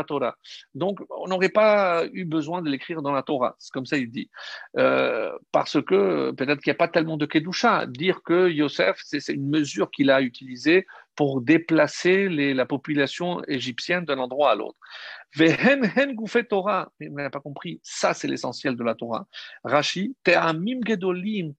[0.08, 0.36] Torah.
[0.74, 3.56] Donc, on n'aurait pas eu besoin de l'écrire dans la Torah.
[3.60, 4.32] C'est comme ça il dit.
[4.78, 7.86] Euh, parce que peut-être qu'il n'y a pas tellement de Kedusha.
[7.86, 14.20] Dire que Yosef, c'est une mesure qu'il a utilisée pour déplacer la population égyptienne d'un
[14.20, 14.78] endroit à l'autre.
[15.36, 19.28] Vous n'avez pas compris, ça c'est l'essentiel de la Torah.
[19.64, 21.54] Rashi, te'amim gedolim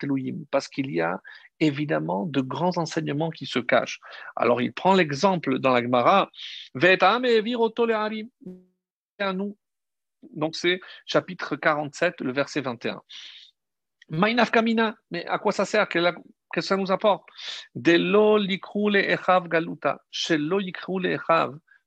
[0.50, 1.20] parce qu'il y a
[1.60, 4.00] évidemment de grands enseignements qui se cachent.
[4.36, 6.30] Alors il prend l'exemple dans la Gemara.
[10.32, 13.02] Donc c'est chapitre 47, le verset 21.
[14.08, 16.12] Mais à quoi ça sert Qu'est-ce
[16.52, 17.24] que ça nous apporte?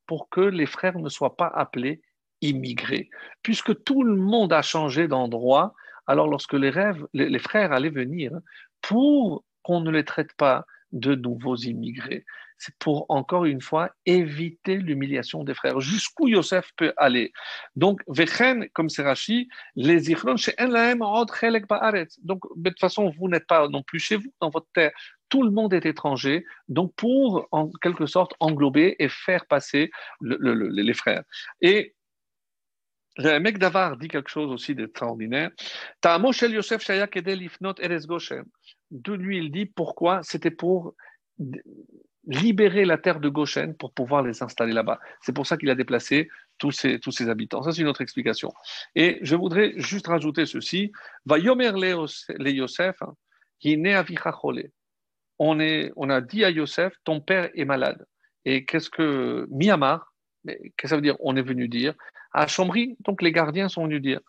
[0.05, 2.01] Pour que les frères ne soient pas appelés
[2.41, 3.09] immigrés.
[3.41, 5.73] Puisque tout le monde a changé d'endroit,
[6.05, 8.31] alors lorsque les, frères allaient venir,
[8.81, 12.25] pour qu'on ne les traite pas de nouveaux immigrés,
[12.57, 15.79] c'est pour, encore une fois, éviter l'humiliation des frères.
[15.79, 17.31] Jusqu'où Yosef peut aller?
[17.75, 18.01] Donc,
[18.73, 19.03] comme c'est
[19.75, 20.53] les chez
[22.23, 24.91] Donc, de toute façon, vous n'êtes pas non plus chez vous, dans votre terre
[25.29, 30.93] tout le monde est étranger, donc pour en quelque sorte englober et faire passer les
[30.93, 31.23] frères.
[31.61, 31.95] Et
[33.17, 35.51] le mec d'Avar dit quelque chose aussi d'extraordinaire.
[38.91, 40.21] De lui, il dit pourquoi?
[40.23, 40.93] C'était pour
[42.27, 44.99] libérer la terre de Goshen pour pouvoir les installer là-bas.
[45.21, 47.63] C'est pour ça qu'il a déplacé tous ses, tous habitants.
[47.63, 48.53] Ça, c'est une autre explication.
[48.95, 50.91] Et je voudrais juste rajouter ceci.
[51.25, 52.97] Va yomer le Yosef,
[53.59, 54.03] qui est né à
[55.39, 58.05] on, est, on a dit à Yosef, ton père est malade.
[58.45, 60.13] Et qu'est-ce que Myanmar,
[60.45, 61.17] qu'est-ce que ça veut dire?
[61.19, 61.93] On est venu dire
[62.33, 64.19] à Chambry, donc les gardiens sont venus dire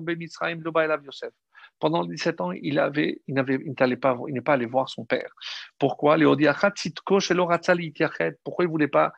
[0.00, 0.60] Bemitzraim
[1.04, 1.32] Yosef.
[1.80, 3.58] Pendant 17 ans, il avait, il n'avait,
[3.96, 5.30] pas, n'est pas allé voir son père.
[5.78, 6.16] Pourquoi?
[8.44, 9.12] Pourquoi il voulait pas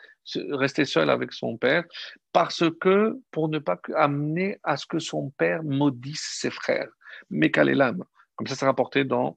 [0.51, 1.85] rester seul avec son père?
[2.33, 6.89] Parce que pour ne pas amener à ce que son père maudisse ses frères.
[7.31, 8.05] Mekalelam.
[8.37, 9.37] Comme ça, c'est rapporté dans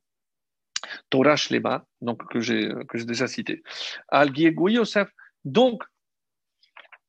[1.09, 3.63] Torah Shlema, donc que j'ai déjà cité.
[4.09, 5.09] Al Yosef.
[5.43, 5.83] Donc,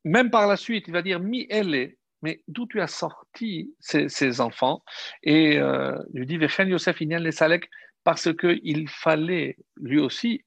[0.05, 4.41] même par la suite, il va dire mi elle mais d'où tu as sorti ces,
[4.41, 4.83] enfants?
[5.23, 7.71] Et euh, lui dit Vechen Yosef Inyan les Salek,
[8.05, 10.45] parce qu'il fallait lui aussi,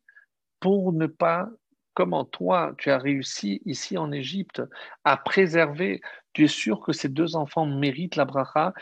[0.60, 1.50] pour ne pas,
[1.94, 4.62] comment toi, tu as réussi ici en Égypte
[5.04, 6.02] à préserver,
[6.34, 8.74] tu es sûr que ces deux enfants méritent la bracha,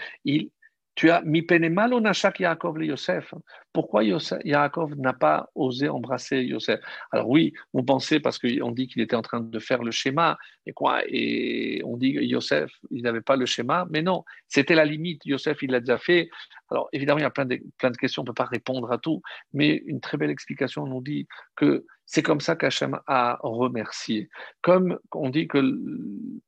[0.97, 2.03] tu as mi mal on
[2.39, 3.31] Yaakov le Yosef.
[3.71, 6.79] Pourquoi Yaakov n'a pas osé embrasser Yosef?
[7.11, 10.39] Alors oui, vous pensez parce qu'on dit qu'il était en train de faire le schéma
[10.65, 14.73] et quoi Et on dit que Yosef, il n'avait pas le schéma, mais non, c'était
[14.73, 15.23] la limite.
[15.23, 16.29] Yosef, il l'a déjà fait.
[16.71, 19.21] Alors évidemment, il y a plein de questions, on ne peut pas répondre à tout,
[19.53, 24.29] mais une très belle explication nous dit que c'est comme ça qu'Hachem a remercié.
[24.61, 25.61] Comme on dit que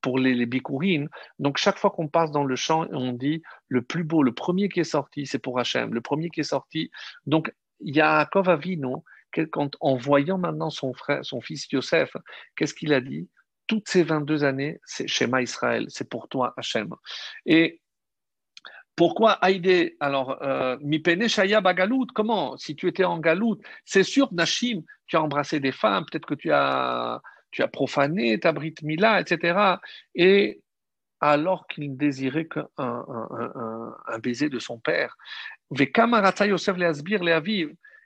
[0.02, 3.82] pour les, les bikourines, donc chaque fois qu'on passe dans le champ, on dit le
[3.82, 6.90] plus beau, le premier qui est sorti, c'est pour Hachem, le premier qui est sorti.
[7.28, 8.48] Donc Yaakov
[9.52, 12.16] quand, en voyant maintenant son frère, son fils Yosef,
[12.56, 13.30] qu'est-ce qu'il a dit?
[13.68, 16.90] Toutes ces 22 années, c'est Shema Israël, c'est pour toi Hachem.
[17.46, 17.82] Et
[19.00, 19.96] pourquoi Haïdé?
[20.02, 22.58] Alors, euh, Mipene Shaya Bagalout, comment?
[22.58, 26.34] Si tu étais en Galout, c'est sûr, Nashim, tu as embrassé des femmes, peut-être que
[26.34, 29.78] tu as, tu as profané ta Brit Mila, etc.
[30.16, 30.62] Et
[31.22, 35.16] alors qu'il ne désirait qu'un un, baiser de son père.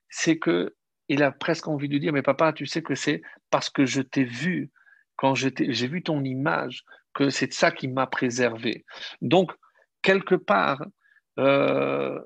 [0.10, 0.76] C'est que
[1.10, 4.04] il a presque envie de dire, mais papa, tu sais que c'est parce que je
[4.04, 4.70] t'ai vu,
[5.16, 8.86] quand j'ai vu ton image, que c'est ça qui m'a préservé.
[9.24, 9.54] Donc,
[10.04, 10.86] quelque part,
[11.40, 12.20] euh,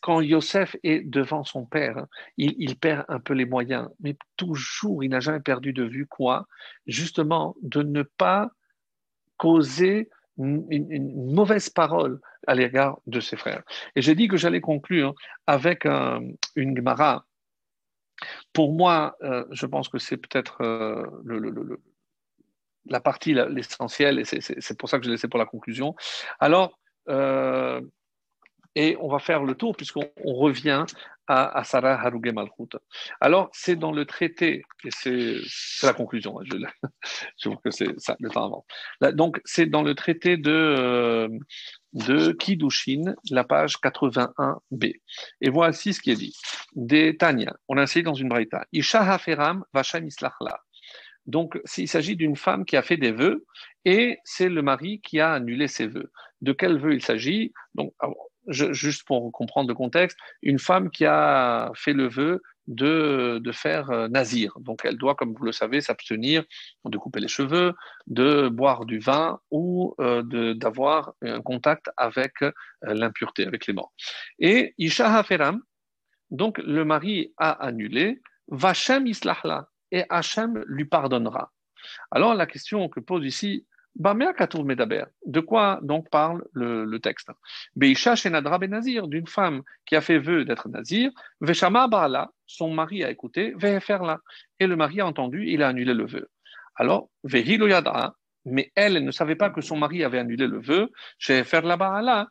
[0.00, 2.06] quand Yosef est devant son père,
[2.36, 6.46] il, perd un peu les moyens, mais toujours, il n'a jamais perdu de vue quoi?
[6.86, 8.50] Justement, de ne pas
[9.36, 13.62] causer une, mauvaise parole à l'égard de ses frères.
[13.96, 15.14] Et j'ai dit que j'allais conclure
[15.46, 17.26] avec une Gemara.
[18.52, 21.04] Pour moi, euh, je pense que c'est peut-être euh,
[22.86, 25.94] la partie l'essentielle, et c'est pour ça que je l'ai laissé pour la conclusion.
[26.40, 26.78] Alors,
[27.08, 27.80] euh,
[28.74, 30.84] et on va faire le tour puisqu'on revient
[31.28, 32.76] à, Sarah Haruge Malchut.
[33.20, 35.36] Alors, c'est dans le traité, et c'est
[35.82, 36.44] la conclusion, hein,
[37.38, 38.46] je, trouve que c'est ça, le temps
[39.00, 39.12] avant.
[39.12, 41.28] donc, c'est dans le traité de, euh,
[41.92, 45.00] de Kiddushin, la page 81b.
[45.40, 46.36] Et voici ce qui est dit.
[46.74, 48.66] Des Tanya, on a essayé dans une braïta.
[48.72, 50.60] Isha haferam vasham islachla.
[51.26, 53.44] Donc, il s'agit d'une femme qui a fait des vœux
[53.84, 56.10] et c'est le mari qui a annulé ses vœux.
[56.40, 57.52] De quel vœu il s'agit?
[57.74, 57.94] Donc,
[58.48, 63.90] juste pour comprendre le contexte, une femme qui a fait le vœu de, de, faire
[63.90, 64.56] euh, nazir.
[64.60, 66.44] Donc elle doit, comme vous le savez, s'abstenir
[66.84, 67.74] de couper les cheveux,
[68.06, 73.92] de boire du vin ou euh, d'avoir un contact avec euh, l'impureté, avec les morts.
[74.38, 75.60] Et Isha Haferam,
[76.30, 81.52] donc le mari a annulé, Vachem Islahla, et Hachem lui pardonnera.
[82.10, 87.28] Alors la question que pose ici de quoi donc parle le, texte?
[87.76, 91.10] Beisha Shenadra Benazir, d'une femme qui a fait vœu d'être nazir,
[91.42, 94.18] Veshama Baala, son mari a écouté, là.
[94.58, 96.28] Et le mari a entendu, il a annulé le vœu.
[96.76, 97.10] Alors,
[98.44, 100.90] mais elle, ne savait pas que son mari avait annulé le vœu,
[101.28, 102.28] la Baala,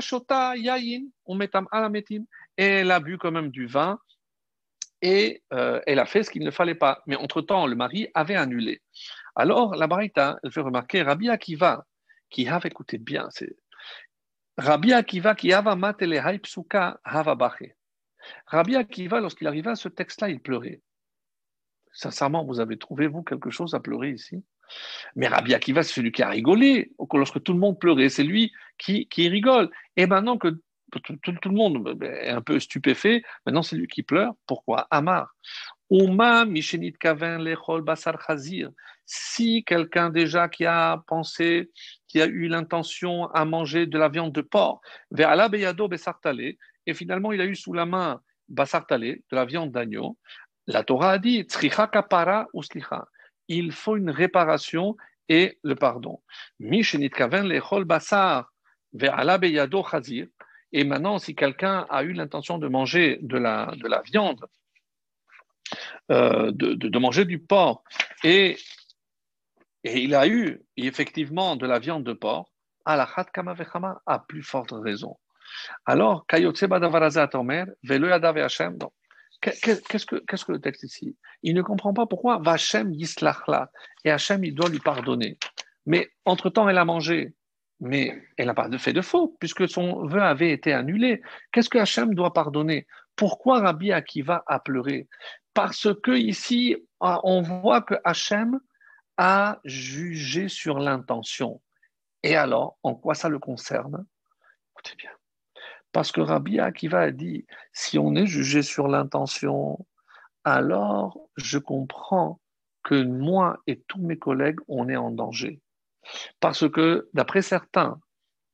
[0.00, 1.04] Shota Yayin,
[2.56, 3.98] et elle a bu quand même du vin
[5.04, 7.02] et euh, elle a fait ce qu'il ne fallait pas.
[7.06, 8.80] Mais entre-temps, le mari avait annulé.
[9.36, 11.84] Alors, la Baraita, elle fait remarquer Rabbi Akiva,
[12.30, 13.54] qui avait écouté bien, c'est
[14.56, 17.36] Rabbi Akiva qui avait haipsuka hava
[18.46, 20.80] Rabbi Akiva, lorsqu'il arrivait à ce texte-là, il pleurait.
[21.92, 24.42] Sincèrement, vous avez trouvé, vous, quelque chose à pleurer ici?
[25.16, 26.92] Mais Rabbi Akiva, c'est celui qui a rigolé.
[27.12, 29.70] Lorsque tout le monde pleurait, c'est lui qui, qui rigole.
[29.96, 30.56] Et maintenant que
[31.00, 34.34] tout, le monde est un peu stupéfait, maintenant c'est lui qui pleure.
[34.46, 34.86] Pourquoi?
[34.90, 35.34] Amar.
[35.90, 38.70] Uma mishenit kaven lechol basar chazir
[39.06, 41.70] si quelqu'un déjà qui a pensé,
[42.08, 44.80] qui a eu l'intention à manger de la viande de porc,
[45.10, 46.54] vers la beyado besartale,
[46.86, 50.18] et finalement il a eu sous la main basartale, de la viande d'agneau,
[50.66, 51.46] la Torah a dit,
[51.92, 52.46] kapara
[53.48, 54.96] il faut une réparation
[55.28, 56.22] et le pardon.
[56.58, 58.50] Mishenit kaven lechol basar,
[58.92, 60.28] vers beyado chazir,
[60.74, 64.44] et maintenant si quelqu'un a eu l'intention de manger de la, de la viande,
[66.10, 67.84] euh, de, manger du porc,
[68.24, 68.56] et
[69.84, 72.50] il a eu effectivement de la viande de porc,
[72.84, 75.16] à la kama vechama, à plus forte raison.
[75.86, 76.50] Alors, Qu'est-ce
[80.06, 81.16] que, qu'est-ce que le texte ici?
[81.42, 83.70] Il ne comprend pas pourquoi Vachem Yislachla
[84.04, 85.38] et Hachem il doit lui pardonner.
[85.86, 87.34] Mais entre-temps, elle a mangé.
[87.80, 91.22] Mais elle n'a pas fait de faute puisque son vœu avait été annulé.
[91.52, 92.86] Qu'est-ce que Hachem doit pardonner?
[93.16, 95.08] Pourquoi Rabbi Akiva a pleuré?
[95.52, 98.60] Parce que ici, on voit que Hachem
[99.16, 101.60] à juger sur l'intention.
[102.22, 104.06] Et alors, en quoi ça le concerne?
[104.72, 105.10] Écoutez bien.
[105.92, 109.86] Parce que Rabbi Akiva a dit, si on est jugé sur l'intention,
[110.42, 112.40] alors je comprends
[112.82, 115.60] que moi et tous mes collègues, on est en danger.
[116.40, 118.00] Parce que, d'après certains,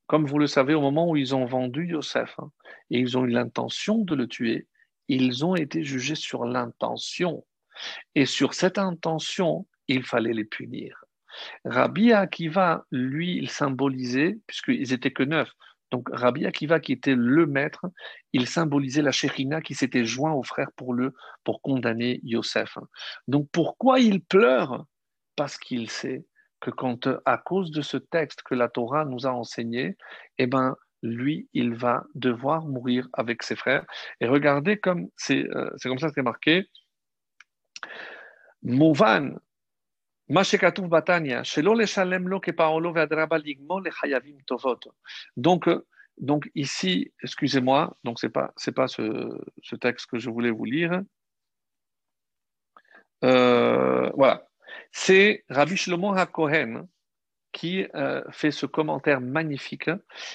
[0.07, 2.51] comme vous le savez, au moment où ils ont vendu Yosef, hein,
[2.91, 4.67] et ils ont eu l'intention de le tuer,
[5.09, 7.45] ils ont été jugés sur l'intention.
[8.15, 11.05] Et sur cette intention, il fallait les punir.
[11.65, 15.51] Rabbi Akiva, lui, il symbolisait, puisqu'ils étaient que neuf,
[15.91, 17.87] donc Rabbi Akiva, qui était le maître,
[18.33, 20.95] il symbolisait la Shekhinah qui s'était joint aux frères pour,
[21.45, 22.79] pour condamner Yosef.
[23.27, 24.87] Donc pourquoi il pleure?
[25.35, 26.25] Parce qu'il sait
[26.61, 29.97] que quand, à cause de ce texte que la Torah nous a enseigné,
[30.39, 33.85] eh ben, lui, il va devoir mourir avec ses frères.
[34.21, 36.69] Et regardez comme c'est euh, comme ça que c'est marqué.
[45.37, 45.87] Donc, euh,
[46.19, 50.67] donc ici, excusez-moi, donc c'est pas c'est pas ce, ce, texte que je voulais vous
[50.67, 51.03] lire.
[53.25, 54.50] Euh, voilà,
[54.93, 56.87] c'est Rabbi Shlomo HaKohen
[57.53, 59.91] qui euh, fait ce commentaire magnifique.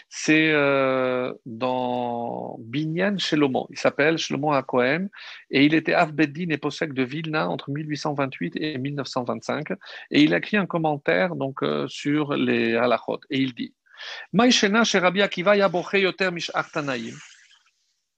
[0.10, 3.68] C'est euh, dans Binyan Shelomo.
[3.69, 5.10] Il s'appelle Shelomo HaKohen
[5.49, 9.72] et il était Avbeddin et possède de Vilna entre 1828 et 1925.
[10.11, 11.32] Et il a écrit un commentaire
[11.64, 13.73] euh, sur les halachot et il dit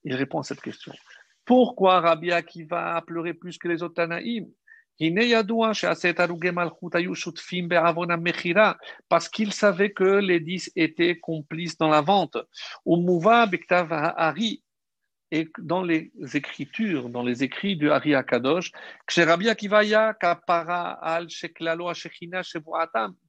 [0.04, 0.92] il répond à cette question.
[1.44, 4.50] Pourquoi Rabbi Akiva a pleuré plus que les autres Tanaïm?
[9.08, 12.36] Parce qu'il savait que les dix étaient complices dans la vente.
[15.30, 18.72] Et dans les écritures, dans les écrits de Hari Akadosh,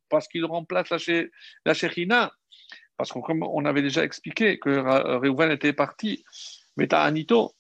[0.10, 0.90] parce qu'il remplace
[1.66, 2.32] la Shechina,
[2.98, 6.24] parce que comme on avait déjà expliqué que Reuven était parti,
[6.78, 7.54] mais Anito,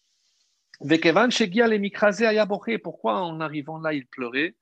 [2.77, 4.55] pourquoi en arrivant là il pleurait?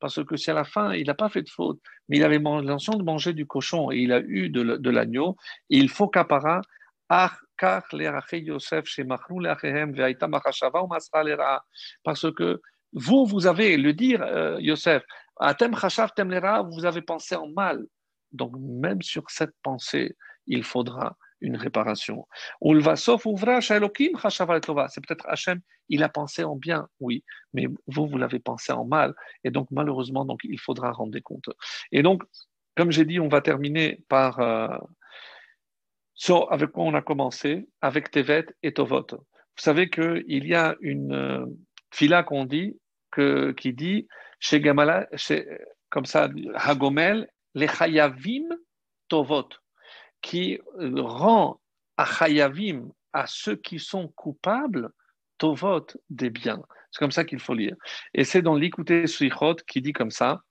[0.00, 2.38] Parce que si à la fin il n'a pas fait de faute, mais il avait
[2.38, 5.36] l'intention de manger du cochon et il a eu de, l'agneau,
[5.68, 6.62] il faut kapara.
[7.08, 7.40] Parce
[12.32, 12.60] que
[12.92, 15.02] vous, vous avez le dire, euh, Yosef,
[15.38, 17.84] vous avez pensé en mal.
[18.32, 22.26] Donc, même sur cette pensée, il faudra une réparation.
[22.62, 22.76] C'est
[25.06, 29.14] peut-être Hachem, il a pensé en bien, oui, mais vous, vous l'avez pensé en mal.
[29.44, 31.50] Et donc, malheureusement, donc, il faudra rendre des comptes.
[31.92, 32.22] Et donc,
[32.76, 34.78] comme j'ai dit, on va terminer par euh,
[36.50, 39.06] avec quoi on a commencé, avec Tevet et Tovot.
[39.10, 41.46] Vous savez qu'il y a une euh,
[41.92, 42.78] fila qu'on dit,
[43.10, 44.06] que, qui dit,
[44.38, 45.08] chez Gamala,
[45.90, 48.48] comme ça, Hagomel, les Chayavim
[49.08, 49.48] Tovot
[50.20, 51.60] qui rend
[51.96, 54.90] à Chayavim, à ceux qui sont coupables,
[55.38, 56.62] Tovot des biens.
[56.90, 57.76] C'est comme ça qu'il faut lire.
[58.14, 60.42] Et c'est dans l'Ikouté Suichot qui dit comme ça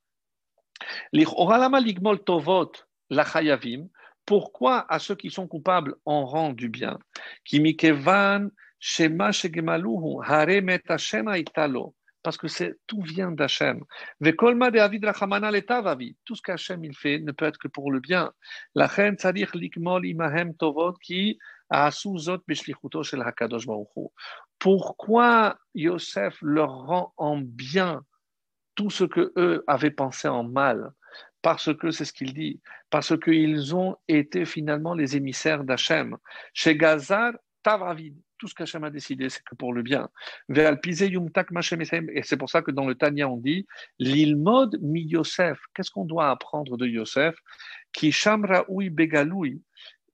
[1.13, 2.71] Tovot
[3.09, 3.87] la Chayavim,
[4.25, 6.99] pourquoi à ceux qui sont coupables on rend du bien?
[7.43, 10.21] Qui mikevan shema shegemaluhu
[12.23, 12.47] parce que
[12.87, 13.83] tout vient d'Hachem.
[14.21, 14.35] Tout
[16.35, 18.31] ce qu'Hachem il fait ne peut être que pour le bien.
[18.75, 18.89] La
[21.01, 21.39] qui.
[24.59, 28.01] Pourquoi Yosef leur rend en bien
[28.75, 30.91] tout ce que eux avaient pensé en mal?
[31.41, 32.59] Parce que c'est ce qu'il dit,
[32.89, 36.17] parce qu'ils ont été finalement les émissaires d'Hachem.
[36.53, 37.31] Chez Gazar,
[37.63, 40.09] Tavravid, tout ce qu'Hachem a décidé, c'est que pour le bien.
[40.49, 43.67] Et c'est pour ça que dans le Tanya, on dit
[43.99, 45.59] l'ilmod mi Yosef.
[45.73, 47.35] Qu'est-ce qu'on doit apprendre de Yosef?
[47.93, 49.61] Qui sham raoui begaloui.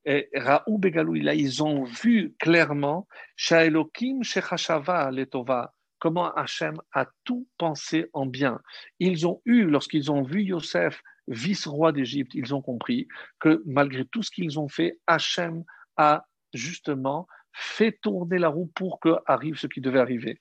[0.04, 3.08] Et raou begaloui, là, ils ont vu clairement
[3.38, 8.60] Shaelokim shechashava letova comment Hachem a tout pensé en bien.
[9.00, 13.08] Ils ont eu, lorsqu'ils ont vu Yosef, vice-roi d'Égypte, ils ont compris
[13.40, 15.64] que malgré tout ce qu'ils ont fait, Hachem
[15.98, 20.38] a justement fait tourner la roue pour que arrive ce qui devait arriver.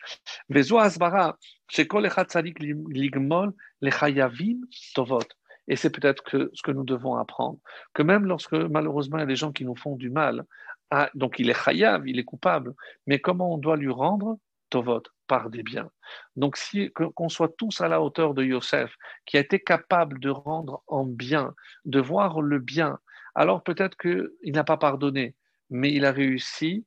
[5.66, 7.58] Et c'est peut-être que ce que nous devons apprendre,
[7.94, 10.44] que même lorsque malheureusement il y a des gens qui nous font du mal,
[10.90, 12.74] ah, donc il est chayav, il est coupable,
[13.06, 14.38] mais comment on doit lui rendre
[14.70, 15.02] tovot?
[15.26, 15.90] Par des biens.
[16.36, 20.28] Donc si qu'on soit tous à la hauteur de Yosef, qui a été capable de
[20.28, 21.54] rendre en bien,
[21.86, 22.98] de voir le bien,
[23.34, 25.34] alors peut-être qu'il n'a pas pardonné,
[25.70, 26.84] mais il a réussi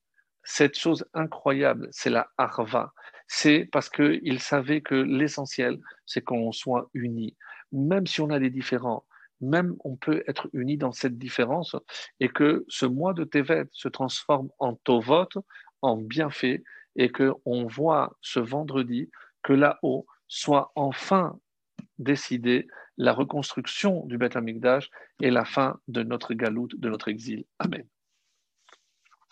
[0.50, 2.94] cette chose incroyable, c'est la harva.
[3.28, 7.36] C'est parce qu'il savait que l'essentiel, c'est qu'on soit unis.
[7.74, 9.06] Même si on a des différents,
[9.42, 11.76] même on peut être unis dans cette différence
[12.22, 15.28] et que ce mois de Tevet se transforme en Tovot,
[15.82, 16.64] en bienfait,
[16.96, 19.12] et qu'on voit ce vendredi
[19.44, 21.38] que là-haut soit enfin
[22.00, 24.90] décidé la reconstruction du Beth Amikdash
[25.22, 27.44] et la fin de notre galoute, de notre exil.
[27.60, 27.86] Amen.